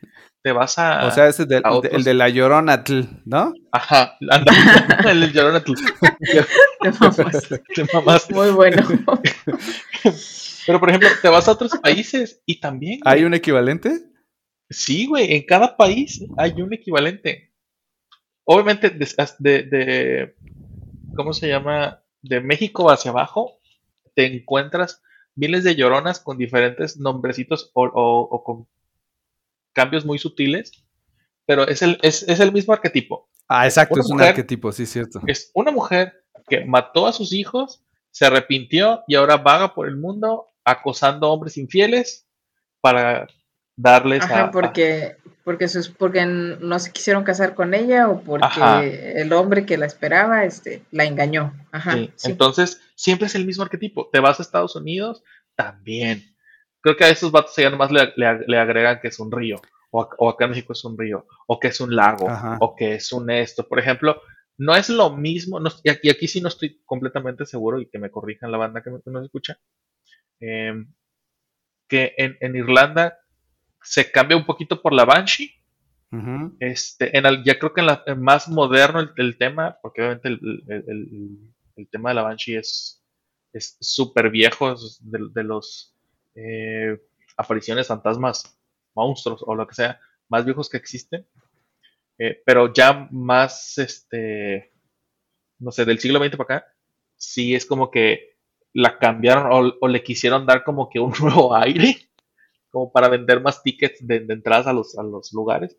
[0.42, 1.06] Te vas a.
[1.08, 3.54] O sea, ese es del- de, el de la llorona, tl, ¿no?
[3.72, 4.52] Ajá, anda,
[5.12, 7.18] el llorón a tu- te mamas.
[7.76, 8.34] te mamaste.
[8.34, 8.82] muy bueno.
[10.66, 13.00] Pero por ejemplo, te vas a otros países y también.
[13.04, 14.00] güey, ¿Hay un equivalente?
[14.70, 17.54] Sí, güey, en cada país hay un equivalente.
[18.46, 19.08] Obviamente, de,
[19.40, 20.36] de- de-
[21.16, 22.02] ¿cómo se llama?
[22.22, 23.60] De México hacia abajo,
[24.16, 25.02] te encuentras
[25.36, 28.68] miles de lloronas con diferentes nombrecitos o, o- o con
[29.74, 30.72] cambios muy sutiles,
[31.46, 33.30] pero es el, es, es el mismo arquetipo.
[33.48, 35.22] Ah, exacto, Una es un arquetipo, sí, cierto.
[35.28, 39.98] Es una mujer que mató a sus hijos, se arrepintió y ahora vaga por el
[39.98, 42.28] mundo acosando hombres infieles
[42.80, 43.28] para
[43.76, 48.22] darles a- Ajá, a, porque, porque, sus, porque no se quisieron casar con ella o
[48.22, 48.84] porque Ajá.
[48.84, 51.54] el hombre que la esperaba este, la engañó.
[51.72, 52.32] Ajá, Sí, sí.
[52.32, 54.10] Entonces, siempre es el mismo arquetipo.
[54.12, 55.24] Te vas a Estados Unidos,
[55.56, 56.24] también.
[56.82, 59.62] Creo que a esos vatos ya nomás le, le- le agregan que es un río,
[59.92, 62.58] o, o acá en México es un río, o que es un lago, Ajá.
[62.60, 63.68] o que es un esto.
[63.68, 64.22] Por ejemplo,
[64.58, 67.88] no es lo mismo, no- y aquí, y aquí sí no estoy completamente seguro y
[67.90, 69.58] que me corrijan la banda que, me- que nos escucha,
[70.40, 70.94] em,
[71.88, 73.18] que en, en Irlanda
[73.84, 75.54] se cambia un poquito por la Banshee.
[76.60, 80.02] Este, en el- ya creo que en la en más moderno el, el tema, porque
[80.02, 83.00] obviamente el, el- tema de la Banshee es
[83.54, 85.96] es súper viejo, es de, de los
[86.36, 87.00] eh,
[87.38, 88.58] apariciones fantasmas,
[88.96, 91.28] monstruos o lo que sea, más viejos que existen,
[92.20, 94.74] Eh, pero ya más, este,
[95.60, 96.68] no sé, del siglo XX para acá,
[97.18, 98.38] sí es como que
[98.74, 101.98] la cambiaron o, o le quisieron dar como que un nuevo aire,
[102.74, 105.78] como para vender más tickets de, entradas a los, a los lugares.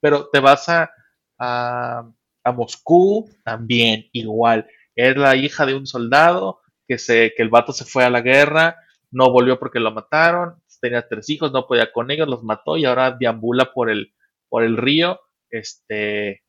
[0.00, 0.90] Pero te vas a,
[1.38, 2.04] a,
[2.52, 4.66] Moscú también, igual.
[4.96, 8.22] Es la hija de un soldado que, se, que el vato se fue a la
[8.22, 8.76] guerra,
[9.12, 12.86] no volvió porque lo mataron, tenía tres hijos, no podía con ellos, los mató y
[12.86, 14.12] ahora deambula por el,
[14.48, 16.42] por el río, este,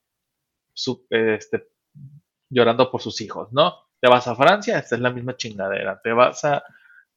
[1.11, 1.67] este,
[2.49, 3.75] llorando por sus hijos, ¿no?
[4.01, 6.01] Te vas a Francia, esta es la misma chingadera.
[6.03, 6.63] Te vas a,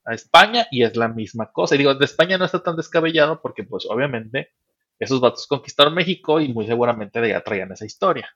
[0.06, 1.74] a España y es la misma cosa.
[1.74, 4.50] Y digo, de España no está tan descabellado porque, pues, obviamente,
[4.98, 8.28] esos vatos conquistaron México y muy seguramente de allá traían esa historia.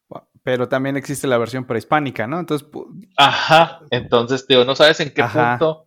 [0.42, 2.38] Pero también existe la versión prehispánica, ¿no?
[2.40, 2.68] Entonces,
[3.16, 5.58] Ajá, entonces, digo, no sabes en qué Ajá.
[5.58, 5.86] punto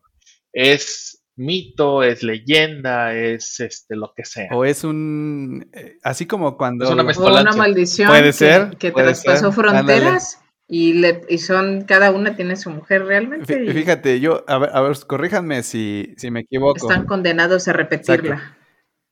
[0.51, 4.49] es mito, es leyenda, es este lo que sea.
[4.51, 5.67] o es un...
[5.73, 6.85] eh, así como cuando...
[6.85, 7.41] Es una O mezcolanza.
[7.49, 12.55] una maldición Puede que, ser, que traspasó fronteras y, le, y son, cada una tiene
[12.55, 16.77] su mujer realmente y Fíjate, yo, a ver, a ver, corríjanme si, si me equivoco.
[16.77, 18.57] están condenados a repetirla.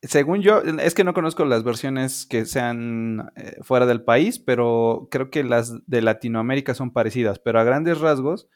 [0.03, 5.07] Según yo, es que no conozco las versiones que sean eh, fuera del país, pero
[5.11, 7.37] creo que las de Latinoamérica son parecidas.
[7.37, 8.47] Pero a grandes rasgos,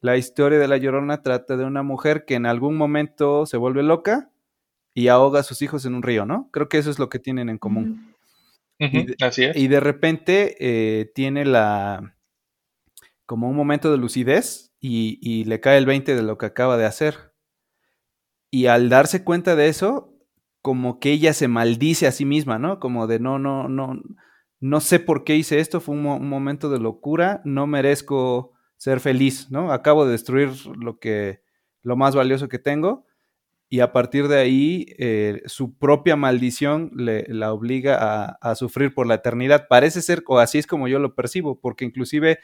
[0.00, 3.82] la historia de La Llorona trata de una mujer que en algún momento se vuelve
[3.82, 4.30] loca
[4.94, 6.48] y ahoga a sus hijos en un río, ¿no?
[6.50, 8.14] Creo que eso es lo que tienen en común.
[8.80, 9.54] Ujú, y de- así es.
[9.56, 12.15] Y de repente eh, tiene la
[13.26, 16.86] como un momento de lucidez y, le cae el 20 de lo que acaba de
[16.86, 17.32] hacer.
[18.50, 20.14] Y al darse cuenta de eso,
[20.62, 22.78] como que ella se maldice a sí misma, ¿no?
[22.78, 24.00] Como de no, no, no,
[24.60, 29.50] no sé por qué hice esto, fue un momento de locura, no merezco ser feliz,
[29.50, 29.72] ¿no?
[29.72, 31.42] Acabo de destruir lo que,
[31.82, 33.04] lo más valioso que tengo.
[33.68, 38.94] Y a partir de ahí, eh, su propia maldición le, la obliga a, a sufrir
[38.94, 39.66] por la eternidad.
[39.68, 42.38] Parece ser, o así es como yo lo percibo, porque inclusive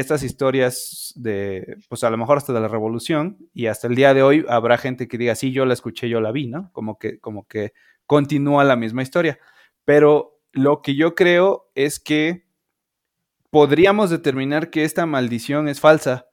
[0.00, 4.12] estas historias de, pues a lo mejor hasta de la revolución, y hasta el día
[4.12, 6.70] de hoy habrá gente que diga, sí, yo la escuché, yo la vi, ¿no?
[6.72, 7.72] Como que, como que
[8.04, 9.38] continúa la misma historia.
[9.84, 12.46] Pero lo que yo creo es que
[13.50, 16.26] podríamos determinar que esta maldición es falsa,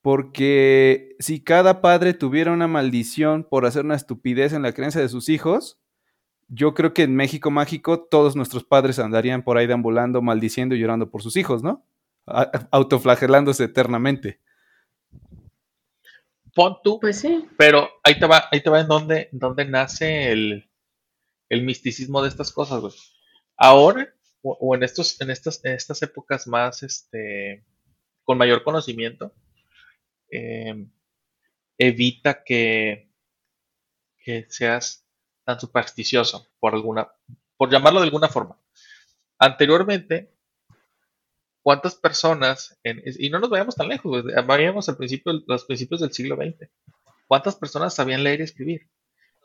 [0.00, 5.10] porque si cada padre tuviera una maldición por hacer una estupidez en la creencia de
[5.10, 5.78] sus hijos,
[6.48, 10.78] yo creo que en México Mágico todos nuestros padres andarían por ahí deambulando, maldiciendo y
[10.78, 11.84] llorando por sus hijos, ¿no?
[12.26, 14.40] Autoflagelándose eternamente.
[16.54, 19.64] Pon tú, Pues sí, pero ahí te va, ahí te va en donde, en donde
[19.64, 20.70] nace el,
[21.48, 22.92] el misticismo de estas cosas, güey.
[23.56, 24.12] Ahora,
[24.42, 27.64] o, o en estos, en estas, en estas épocas más, este,
[28.24, 29.34] con mayor conocimiento,
[30.30, 30.86] eh,
[31.78, 33.10] evita que,
[34.18, 35.06] que seas
[35.44, 37.08] tan supersticioso, por alguna,
[37.56, 38.58] por llamarlo de alguna forma.
[39.38, 40.32] Anteriormente,
[41.70, 46.34] ¿cuántas personas, y no nos vayamos tan lejos, vayamos al principio, los principios del siglo
[46.34, 46.68] XX,
[47.28, 48.90] ¿cuántas personas sabían leer y escribir?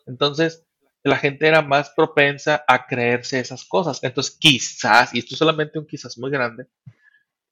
[0.07, 0.65] Entonces,
[1.03, 4.03] la gente era más propensa a creerse esas cosas.
[4.03, 6.65] Entonces, quizás, y esto es solamente un quizás muy grande,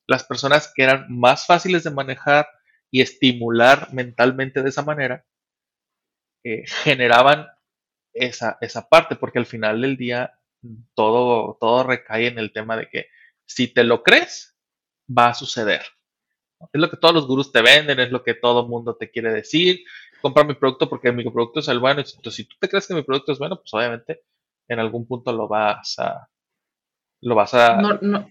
[0.08, 2.48] las personas que eran más fáciles de manejar
[2.90, 5.24] y estimular mentalmente de esa manera,
[6.44, 7.46] eh, generaban
[8.12, 10.40] esa, esa parte, porque al final del día
[10.96, 13.06] todo, todo recae en el tema de que
[13.46, 14.53] si te lo crees,
[15.18, 15.82] va a suceder.
[16.72, 19.34] Es lo que todos los gurús te venden, es lo que todo mundo te quiere
[19.34, 19.84] decir.
[20.22, 22.02] Compra mi producto porque mi producto es el bueno.
[22.02, 24.22] Entonces, si tú te crees que mi producto es bueno, pues obviamente
[24.68, 26.30] en algún punto lo vas a...
[27.22, 27.82] Lo vas a...
[27.82, 28.30] No, no,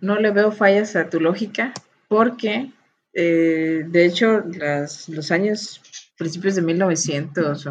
[0.00, 1.72] no le veo fallas a tu lógica
[2.08, 2.70] porque,
[3.12, 5.80] eh, de hecho, las, los años,
[6.16, 7.68] principios de 1900,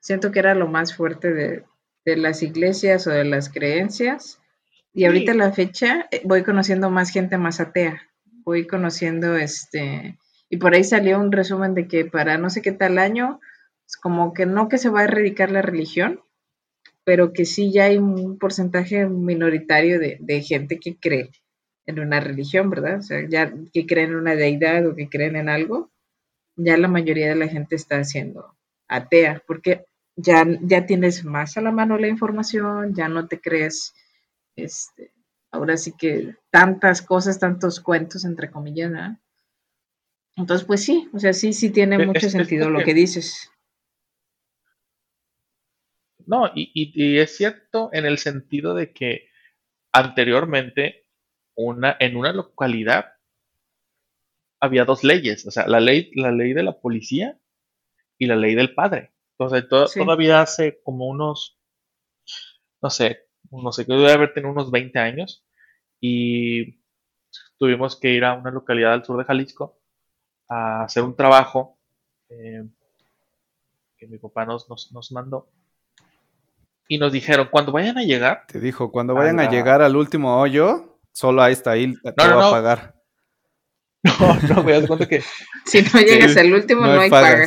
[0.00, 1.64] siento que era lo más fuerte de,
[2.04, 4.40] de las iglesias o de las creencias.
[4.98, 8.02] Y ahorita la fecha eh, voy conociendo más gente más atea.
[8.44, 10.18] Voy conociendo este.
[10.50, 13.38] Y por ahí salió un resumen de que para no sé qué tal año,
[13.86, 16.20] es como que no que se va a erradicar la religión,
[17.04, 21.30] pero que sí ya hay un porcentaje minoritario de, de gente que cree
[21.86, 22.98] en una religión, ¿verdad?
[22.98, 25.92] O sea, ya que creen en una deidad o que creen en algo,
[26.56, 28.56] ya la mayoría de la gente está siendo
[28.88, 29.84] atea, porque
[30.16, 33.94] ya, ya tienes más a la mano la información, ya no te crees,
[34.64, 35.12] este,
[35.50, 39.18] ahora sí que tantas cosas, tantos cuentos, entre comillas, ¿no?
[40.36, 43.50] Entonces, pues sí, o sea, sí, sí tiene mucho sentido lo que dices.
[46.26, 49.30] No, y, y, es cierto en el sentido de que
[49.92, 51.06] anteriormente
[51.56, 53.14] una, en una localidad
[54.60, 57.40] había dos leyes, o sea, la ley, la ley de la policía
[58.18, 59.12] y la ley del padre.
[59.38, 61.58] Entonces, todavía hace como unos,
[62.82, 65.44] no sé, no sé, que debe haber tenido unos 20 años
[66.00, 66.80] y
[67.58, 69.78] tuvimos que ir a una localidad al sur de Jalisco
[70.48, 71.78] a hacer un trabajo
[72.30, 72.64] eh,
[73.96, 75.50] que mi papá nos, nos, mandó.
[76.86, 78.44] Y nos dijeron, cuando vayan a llegar...
[78.46, 82.36] Te dijo, cuando vayan a, llegar al último hoyo, solo ahí está, ahí te no,
[82.36, 82.94] va a pagar.
[84.04, 85.22] No, no, me das cuenta que...
[85.66, 87.46] si no llegas al último, no, hay paga.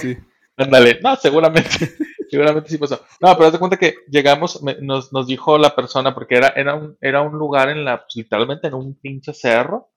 [0.61, 1.69] Ándale, no, seguramente,
[2.29, 3.03] seguramente sí pasó.
[3.19, 6.97] No, pero haz cuenta que llegamos, nos, nos dijo la persona, porque era, era, un,
[7.01, 9.91] era un lugar en la, pues, literalmente en un pinche cerro,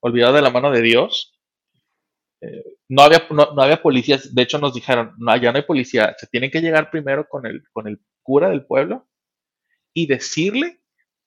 [0.00, 1.38] olvidado de la mano de Dios.
[2.40, 6.14] Eh, no, había, no, había policías, de hecho nos dijeron, no, ya no hay policía,
[6.18, 9.06] se tienen que llegar primero con el, con el cura del pueblo
[9.94, 10.80] y decirle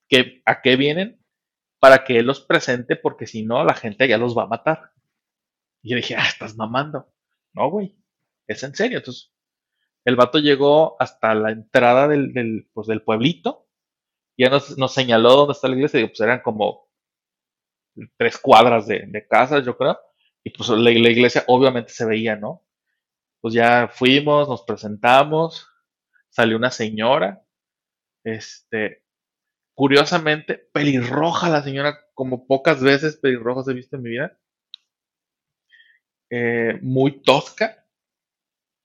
[0.08, 1.24] que a qué vienen
[1.78, 4.90] para que él los presente, porque si no, la gente ya los va a matar.
[5.82, 7.08] Y yo dije, ah, estás mamando.
[7.54, 7.96] No, güey
[8.46, 8.98] es en serio.
[8.98, 9.32] Entonces,
[10.04, 13.68] el vato llegó hasta la entrada del, del, pues, del pueblito,
[14.36, 16.88] ya nos, nos, señaló dónde está la iglesia, y pues eran como
[18.16, 19.98] tres cuadras de, de casas, yo creo,
[20.42, 22.64] y pues la, la, iglesia obviamente se veía, ¿no?
[23.40, 25.68] Pues ya fuimos, nos presentamos,
[26.28, 27.44] salió una señora,
[28.24, 29.04] este,
[29.74, 34.38] curiosamente, pelirroja la señora, como pocas veces pelirrojos he visto en mi vida,
[36.30, 37.83] eh, muy tosca,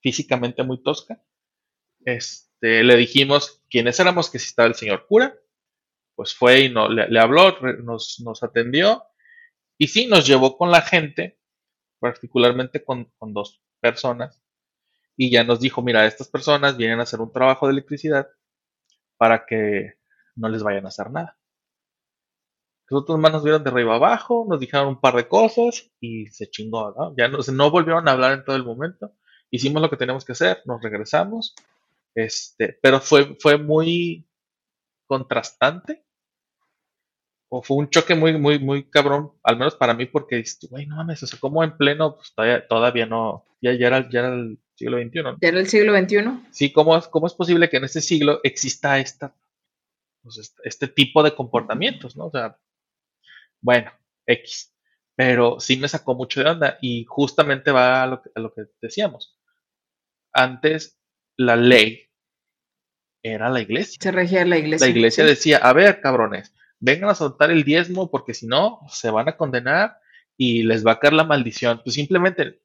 [0.02, 1.22] físicamente muy tosca.
[2.06, 5.38] Este, le dijimos quiénes éramos, que si estaba el señor cura,
[6.16, 9.04] pues fue y no, le, habló, nos, nos, atendió
[9.78, 11.39] y sí, nos llevó con la gente,
[12.00, 14.41] particularmente con, dos personas,
[15.16, 18.28] y ya nos dijo, mira, estas personas vienen a hacer un trabajo de electricidad
[19.18, 19.93] para que
[20.36, 21.38] no les vayan a hacer nada.
[22.89, 26.28] Los otros más nos vieron de arriba abajo, nos dijeron un par de cosas y
[26.28, 27.14] se chingó.
[27.16, 29.14] Ya no, no volvieron a hablar en todo el momento
[29.52, 31.56] hicimos lo que teníamos que hacer, nos regresamos,
[32.16, 34.28] este, pero fue, fue muy
[35.08, 36.04] contrastante,
[37.52, 40.97] o fue un choque muy, muy, muy cabrón, al menos para mí, porque, güey, no
[40.97, 44.34] mames, o sea, como en pleno, pues todavía, todavía no, ya, ya, era, ya era
[44.36, 45.24] el siglo XXI.
[45.24, 45.38] ¿no?
[45.41, 46.47] ¿Ya era el siglo XXI?
[46.52, 49.36] Sí, ¿cómo es, cómo es posible que en este siglo exista esta,
[50.22, 52.28] pues, este, este tipo de comportamientos, ¿no?
[52.28, 52.60] O sea,
[53.62, 53.91] bueno,
[54.28, 54.74] X.
[55.16, 58.68] Pero sí me sacó mucho de onda y justamente va a lo a lo que
[58.82, 59.39] decíamos
[60.34, 61.00] antes
[61.38, 62.10] la ley
[63.24, 63.98] era la iglesia.
[64.02, 64.88] Se regía la iglesia.
[64.88, 69.10] La iglesia decía, a ver, cabrones, vengan a soltar el diezmo porque si no, se
[69.10, 69.98] van a condenar
[70.38, 71.82] y les va a caer la maldición.
[71.84, 72.62] Pues simplemente,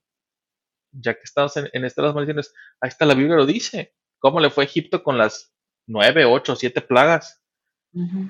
[0.93, 3.95] ya que estamos en, estas maldiciones, ahí está la Biblia lo dice.
[4.19, 5.53] ¿Cómo le fue a Egipto con las
[5.87, 7.43] nueve, ocho, siete plagas?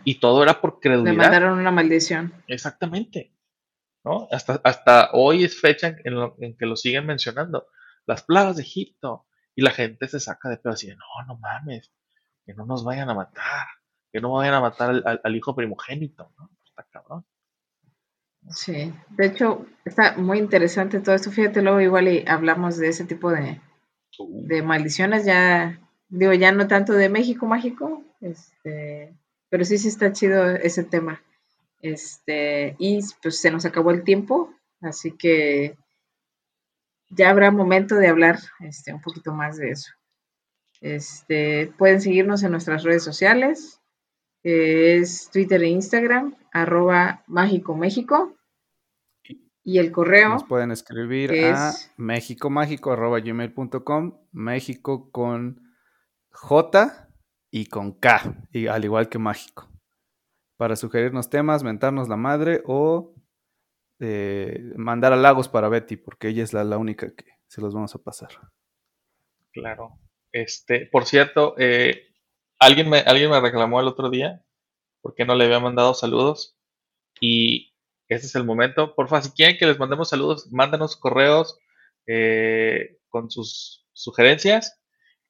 [0.05, 1.12] Y todo era por credulidad.
[1.12, 2.35] Le mandaron una maldición.
[2.49, 3.32] Exactamente.
[4.05, 4.28] ¿no?
[4.30, 7.66] Hasta, hasta hoy es fecha en que lo siguen mencionando
[8.07, 9.26] las plagas de Egipto.
[9.57, 11.92] Y la gente se saca de pedo así de, no, no mames,
[12.44, 13.66] que no nos vayan a matar,
[14.12, 16.50] que no vayan a matar al, al- al hijo primogénito, ¿no?
[16.64, 17.24] Está cabrón.
[18.50, 21.30] Sí, de hecho, está muy interesante todo esto.
[21.30, 23.61] Fíjate, luego igual y hablamos de ese tipo de,
[24.18, 29.12] Uh, de maldiciones, ya, digo, ya no tanto de México mágico, este,
[29.48, 31.20] pero sí, sí está chido ese tema.
[31.82, 35.76] Este, y pues se nos acabó el tiempo, así que
[37.11, 39.90] ya habrá momento de hablar este, un poquito más de eso.
[40.80, 43.80] Este, pueden seguirnos en nuestras redes sociales,
[44.42, 48.36] eh, es Twitter e Instagram, arroba mágico México,
[49.62, 50.30] y el correo.
[50.30, 55.62] Nos pueden escribir a es- mexicomágico.gmail.com México con
[56.30, 57.09] J
[57.50, 59.68] y con K, y al igual que mágico.
[60.57, 63.14] Para sugerirnos temas, mentarnos la madre o
[64.05, 68.02] eh, mandar halagos para Betty, porque ella es la, única que se los vamos a
[68.02, 68.28] pasar.
[69.52, 69.98] Claro.
[70.32, 72.12] Este, por cierto, eh,
[72.59, 74.44] alguien me, alguien me reclamó el otro día
[75.00, 76.57] porque no le había mandado saludos.
[77.20, 77.74] Y
[78.09, 78.94] este es el momento.
[78.94, 81.59] Porfa, si quieren que les mandemos saludos, mándenos correos
[82.07, 84.80] eh, con sus sugerencias.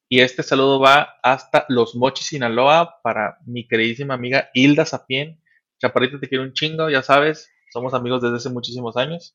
[0.09, 5.41] Y este saludo va hasta Los Mochis, Sinaloa, para mi queridísima amiga Hilda Sapien.
[5.81, 9.35] Chaparrita, te quiero un chingo, ya sabes, somos amigos desde hace muchísimos años.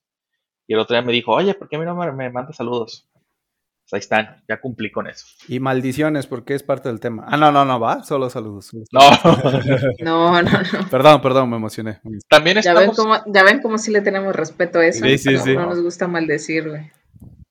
[0.65, 2.55] Y el otro día me dijo, oye, ¿por qué a mí no me, me mandas
[2.55, 3.09] saludos?
[3.13, 5.25] Pues ahí están, ya cumplí con eso.
[5.49, 7.25] Y maldiciones, porque es parte del tema.
[7.27, 8.67] Ah, no, no, no, va, solo saludos.
[8.67, 9.01] solo No,
[9.99, 10.89] No, no, no.
[10.89, 11.99] Perdón, perdón, me emocioné.
[12.29, 15.03] también Ya ven estamos, cómo, ya ven cómo sí le tenemos respeto a eso.
[15.03, 15.55] Sí, sí, no, sí.
[15.55, 16.89] no nos gusta maldecir, güey.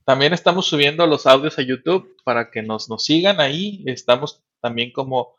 [0.07, 3.83] también estamos subiendo los audios a YouTube para que nos, nos sigan ahí.
[3.85, 5.35] Estamos también como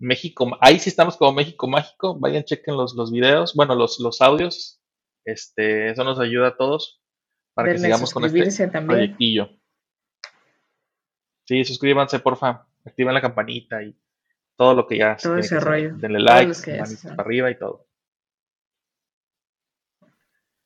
[0.00, 2.18] México, ahí sí estamos como México Mágico.
[2.18, 4.77] Vayan, chequen los, los videos, bueno, los, los audios.
[5.30, 7.02] Este, eso nos ayuda a todos
[7.54, 8.86] para que sigamos con este también.
[8.86, 9.50] proyectillo.
[11.46, 12.66] Sí, suscríbanse, porfa.
[12.84, 13.94] Activen la campanita y
[14.56, 15.68] todo lo que ya se Todo tiene ese que hacer.
[15.68, 15.96] rollo.
[15.96, 17.86] Denle like, los manitas se- para arriba y todo.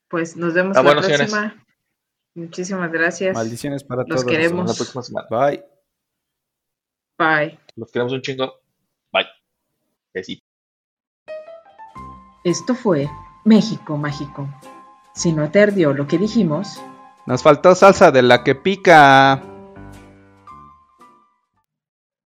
[0.09, 1.31] Pues nos vemos Ah, la bueno, señores.
[1.31, 1.65] próxima.
[2.35, 3.35] Muchísimas gracias.
[3.35, 4.25] Maldiciones para Los todos.
[4.25, 4.69] queremos.
[4.69, 5.27] La próxima semana.
[5.29, 5.65] Bye.
[7.17, 7.59] Bye.
[7.75, 8.61] Los queremos un chingo.
[9.11, 9.25] Bye.
[10.13, 10.43] Besito.
[12.43, 13.09] Esto fue
[13.43, 14.47] México Mágico.
[15.13, 16.81] Si no te ardió lo que dijimos,
[17.25, 19.41] Nos faltó salsa de la que pica.